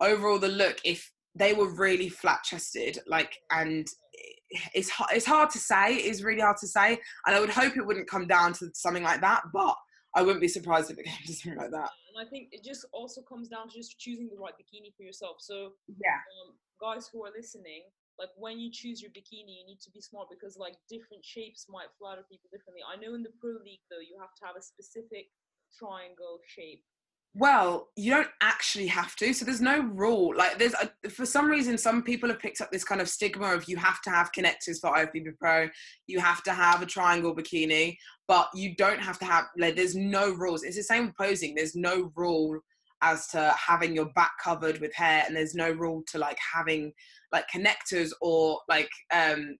overall 0.00 0.38
the 0.38 0.48
look 0.48 0.78
if 0.84 1.10
they 1.34 1.52
were 1.52 1.74
really 1.74 2.08
flat 2.08 2.42
chested 2.42 2.98
like 3.06 3.36
and 3.50 3.86
it's 4.74 4.90
it's 5.12 5.26
hard 5.26 5.50
to 5.50 5.58
say 5.58 5.94
it's 5.94 6.22
really 6.22 6.40
hard 6.40 6.56
to 6.56 6.66
say 6.66 6.98
and 7.26 7.36
i 7.36 7.40
would 7.40 7.50
hope 7.50 7.76
it 7.76 7.86
wouldn't 7.86 8.08
come 8.08 8.26
down 8.26 8.52
to 8.52 8.68
something 8.74 9.02
like 9.02 9.20
that 9.20 9.42
but 9.52 9.74
i 10.18 10.22
wouldn't 10.22 10.42
be 10.42 10.48
surprised 10.48 10.90
if 10.90 10.98
it 10.98 11.04
came 11.10 11.26
to 11.26 11.32
something 11.32 11.58
like 11.58 11.70
that. 11.70 11.90
And 12.10 12.16
i 12.18 12.26
think 12.28 12.48
it 12.50 12.64
just 12.64 12.84
also 12.92 13.22
comes 13.22 13.48
down 13.48 13.68
to 13.70 13.74
just 13.74 13.98
choosing 13.98 14.28
the 14.28 14.36
right 14.36 14.54
bikini 14.58 14.90
for 14.96 15.04
yourself. 15.06 15.36
So 15.38 15.78
yeah. 15.86 16.18
um, 16.42 16.58
guys 16.82 17.08
who 17.10 17.24
are 17.24 17.32
listening 17.34 17.86
like 18.18 18.34
when 18.34 18.58
you 18.58 18.70
choose 18.74 19.00
your 19.00 19.14
bikini 19.14 19.62
you 19.62 19.64
need 19.66 19.80
to 19.80 19.94
be 19.94 20.02
smart 20.02 20.26
because 20.28 20.58
like 20.58 20.74
different 20.90 21.22
shapes 21.22 21.70
might 21.70 21.94
flatter 21.98 22.26
people 22.26 22.50
differently. 22.50 22.82
I 22.82 22.98
know 22.98 23.14
in 23.14 23.22
the 23.22 23.34
pro 23.38 23.62
league 23.62 23.86
though 23.90 24.02
you 24.02 24.18
have 24.18 24.34
to 24.42 24.44
have 24.44 24.58
a 24.58 24.62
specific 24.62 25.30
triangle 25.78 26.42
shape 26.46 26.82
well, 27.34 27.88
you 27.96 28.12
don't 28.12 28.28
actually 28.40 28.86
have 28.86 29.14
to. 29.16 29.32
So 29.32 29.44
there's 29.44 29.60
no 29.60 29.80
rule. 29.80 30.34
Like 30.36 30.58
there's 30.58 30.74
a, 30.74 31.10
for 31.10 31.26
some 31.26 31.48
reason 31.48 31.78
some 31.78 32.02
people 32.02 32.28
have 32.28 32.40
picked 32.40 32.60
up 32.60 32.70
this 32.72 32.84
kind 32.84 33.00
of 33.00 33.08
stigma 33.08 33.52
of 33.54 33.68
you 33.68 33.76
have 33.76 34.00
to 34.02 34.10
have 34.10 34.32
connectors 34.32 34.80
for 34.80 34.90
IFBB 34.90 35.36
Pro, 35.38 35.68
you 36.06 36.20
have 36.20 36.42
to 36.44 36.52
have 36.52 36.82
a 36.82 36.86
triangle 36.86 37.36
bikini, 37.36 37.96
but 38.26 38.48
you 38.54 38.74
don't 38.76 39.00
have 39.00 39.18
to 39.20 39.24
have 39.24 39.44
like 39.58 39.76
there's 39.76 39.94
no 39.94 40.30
rules. 40.30 40.64
It's 40.64 40.76
the 40.76 40.82
same 40.82 41.06
with 41.06 41.16
posing. 41.16 41.54
There's 41.54 41.76
no 41.76 42.10
rule 42.16 42.58
as 43.02 43.28
to 43.28 43.54
having 43.56 43.94
your 43.94 44.10
back 44.14 44.32
covered 44.42 44.80
with 44.80 44.92
hair 44.94 45.22
and 45.26 45.36
there's 45.36 45.54
no 45.54 45.70
rule 45.70 46.02
to 46.08 46.18
like 46.18 46.38
having 46.54 46.92
like 47.30 47.44
connectors 47.54 48.10
or 48.20 48.58
like 48.68 48.90
um 49.14 49.56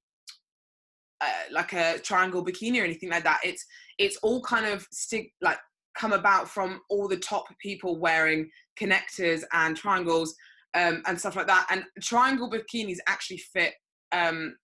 uh, 1.21 1.53
like 1.53 1.73
a 1.73 1.99
triangle 1.99 2.45
bikini 2.45 2.81
or 2.81 2.85
anything 2.85 3.11
like 3.11 3.25
that. 3.25 3.41
It's 3.45 3.65
it's 3.99 4.17
all 4.19 4.41
kind 4.43 4.67
of 4.67 4.87
stig 4.93 5.31
like 5.41 5.59
come 5.99 6.13
about 6.13 6.49
from 6.49 6.81
all 6.89 7.09
the 7.09 7.17
top 7.17 7.47
people 7.61 7.99
wearing 7.99 8.49
connectors 8.81 9.43
and 9.53 9.77
triangles 9.77 10.35
um, 10.75 11.03
and 11.07 11.19
stuff 11.19 11.37
like 11.37 11.47
that. 11.47 11.67
And 11.71 11.85
triangle 12.03 12.51
bikinis 12.51 12.99
actually 13.07 13.39
fit 13.39 13.75
um, 14.13 14.57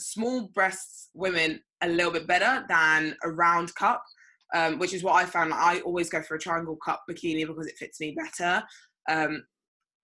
small 0.00 0.50
breasts 0.54 1.10
women 1.14 1.60
a 1.82 1.88
little 1.88 2.12
bit 2.12 2.26
better 2.26 2.64
than 2.68 3.16
a 3.24 3.30
round 3.30 3.74
cup, 3.74 4.02
um, 4.54 4.78
which 4.78 4.94
is 4.94 5.02
what 5.02 5.14
I 5.14 5.24
found. 5.24 5.52
I 5.52 5.80
always 5.80 6.10
go 6.10 6.22
for 6.22 6.34
a 6.34 6.40
triangle 6.40 6.78
cup 6.84 7.02
bikini 7.08 7.46
because 7.46 7.66
it 7.66 7.78
fits 7.78 8.00
me 8.00 8.16
better. 8.16 8.62
Um, 9.08 9.44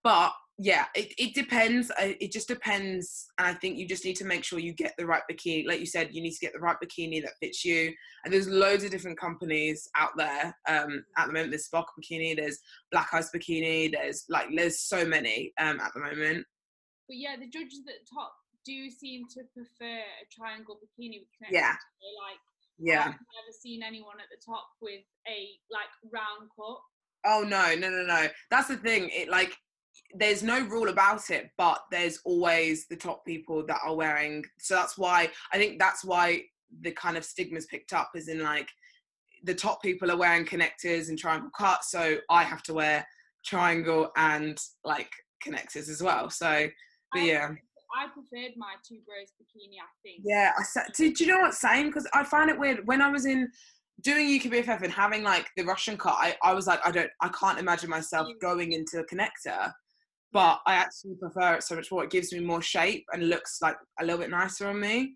but 0.04 0.32
yeah, 0.58 0.84
it, 0.94 1.12
it 1.18 1.34
depends. 1.34 1.90
It 1.98 2.30
just 2.30 2.46
depends. 2.46 3.26
And 3.38 3.48
I 3.48 3.54
think 3.54 3.78
you 3.78 3.88
just 3.88 4.04
need 4.04 4.16
to 4.16 4.24
make 4.24 4.44
sure 4.44 4.58
you 4.58 4.72
get 4.72 4.94
the 4.98 5.06
right 5.06 5.22
bikini. 5.30 5.66
Like 5.66 5.80
you 5.80 5.86
said, 5.86 6.10
you 6.12 6.22
need 6.22 6.32
to 6.32 6.40
get 6.40 6.52
the 6.52 6.60
right 6.60 6.76
bikini 6.82 7.22
that 7.22 7.38
fits 7.40 7.64
you. 7.64 7.92
And 8.24 8.32
there's 8.32 8.48
loads 8.48 8.84
of 8.84 8.90
different 8.90 9.18
companies 9.18 9.88
out 9.96 10.10
there. 10.16 10.56
Um, 10.68 11.04
at 11.16 11.26
the 11.26 11.32
moment, 11.32 11.50
there's 11.50 11.68
Spock 11.68 11.86
Bikini, 11.98 12.36
there's 12.36 12.58
Black 12.90 13.08
Ice 13.12 13.30
Bikini, 13.34 13.92
there's 13.92 14.24
like, 14.28 14.48
there's 14.54 14.80
so 14.80 15.04
many 15.04 15.52
um, 15.58 15.80
at 15.80 15.92
the 15.94 16.00
moment. 16.00 16.46
But 17.08 17.16
yeah, 17.16 17.36
the 17.36 17.48
judges 17.48 17.80
at 17.88 17.94
the 17.94 18.14
top 18.14 18.32
do 18.64 18.90
seem 18.90 19.24
to 19.30 19.40
prefer 19.54 19.98
a 19.98 20.26
triangle 20.30 20.78
bikini 20.78 21.24
Yeah. 21.50 21.70
Like, 21.70 22.38
yeah. 22.78 23.00
I've 23.00 23.06
never 23.06 23.52
seen 23.60 23.82
anyone 23.82 24.16
at 24.20 24.26
the 24.30 24.40
top 24.44 24.66
with 24.80 25.02
a 25.26 25.48
like 25.70 25.90
round 26.12 26.50
cut. 26.56 26.80
Oh 27.24 27.42
no, 27.42 27.74
no, 27.74 27.90
no, 27.90 28.04
no. 28.04 28.26
That's 28.50 28.68
the 28.68 28.76
thing. 28.76 29.08
It 29.12 29.28
like 29.28 29.56
there's 30.14 30.42
no 30.42 30.60
rule 30.60 30.88
about 30.88 31.30
it, 31.30 31.50
but 31.56 31.80
there's 31.90 32.20
always 32.24 32.86
the 32.88 32.96
top 32.96 33.24
people 33.24 33.64
that 33.66 33.80
are 33.84 33.94
wearing. 33.94 34.44
So 34.58 34.74
that's 34.74 34.98
why 34.98 35.30
I 35.52 35.58
think 35.58 35.78
that's 35.78 36.04
why 36.04 36.42
the 36.80 36.92
kind 36.92 37.16
of 37.16 37.24
stigmas 37.24 37.66
picked 37.66 37.92
up, 37.92 38.10
is 38.14 38.28
in 38.28 38.42
like 38.42 38.68
the 39.44 39.54
top 39.54 39.82
people 39.82 40.10
are 40.10 40.16
wearing 40.16 40.44
connectors 40.44 41.08
and 41.08 41.18
triangle 41.18 41.50
cuts, 41.56 41.90
so 41.90 42.18
I 42.30 42.42
have 42.44 42.62
to 42.64 42.74
wear 42.74 43.06
triangle 43.44 44.10
and 44.16 44.58
like 44.84 45.10
connectors 45.44 45.88
as 45.88 46.02
well. 46.02 46.30
So, 46.30 46.68
but 47.12 47.22
I, 47.22 47.24
yeah. 47.24 47.48
I 47.94 48.06
preferred 48.06 48.52
my 48.56 48.74
two 48.86 48.98
bros 49.06 49.32
bikini. 49.40 49.76
I 49.80 49.90
think. 50.02 50.22
Yeah, 50.24 50.52
I 50.58 50.62
said. 50.62 50.84
Do, 50.96 51.12
do 51.12 51.24
you 51.24 51.32
know 51.32 51.40
what? 51.40 51.54
Same 51.54 51.86
because 51.86 52.08
I 52.14 52.24
find 52.24 52.50
it 52.50 52.58
weird 52.58 52.86
when 52.86 53.02
I 53.02 53.10
was 53.10 53.26
in 53.26 53.50
doing 54.02 54.28
UKBFF 54.40 54.82
and 54.82 54.92
having 54.92 55.22
like 55.22 55.46
the 55.56 55.64
Russian 55.64 55.96
cut. 55.96 56.16
I, 56.18 56.36
I 56.42 56.54
was 56.54 56.66
like, 56.66 56.80
I 56.84 56.90
don't, 56.90 57.10
I 57.20 57.28
can't 57.28 57.58
imagine 57.58 57.90
myself 57.90 58.28
going 58.40 58.72
into 58.72 58.98
a 58.98 59.04
connector 59.04 59.72
but 60.32 60.60
I 60.66 60.74
actually 60.74 61.16
prefer 61.16 61.54
it 61.54 61.62
so 61.62 61.76
much 61.76 61.92
more. 61.92 62.04
It 62.04 62.10
gives 62.10 62.32
me 62.32 62.40
more 62.40 62.62
shape 62.62 63.04
and 63.12 63.28
looks 63.28 63.60
like 63.60 63.76
a 64.00 64.04
little 64.04 64.20
bit 64.20 64.30
nicer 64.30 64.66
on 64.66 64.80
me. 64.80 65.14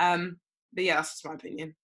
Um, 0.00 0.38
but 0.72 0.84
yeah, 0.84 0.96
that's 0.96 1.12
just 1.12 1.26
my 1.26 1.34
opinion. 1.34 1.76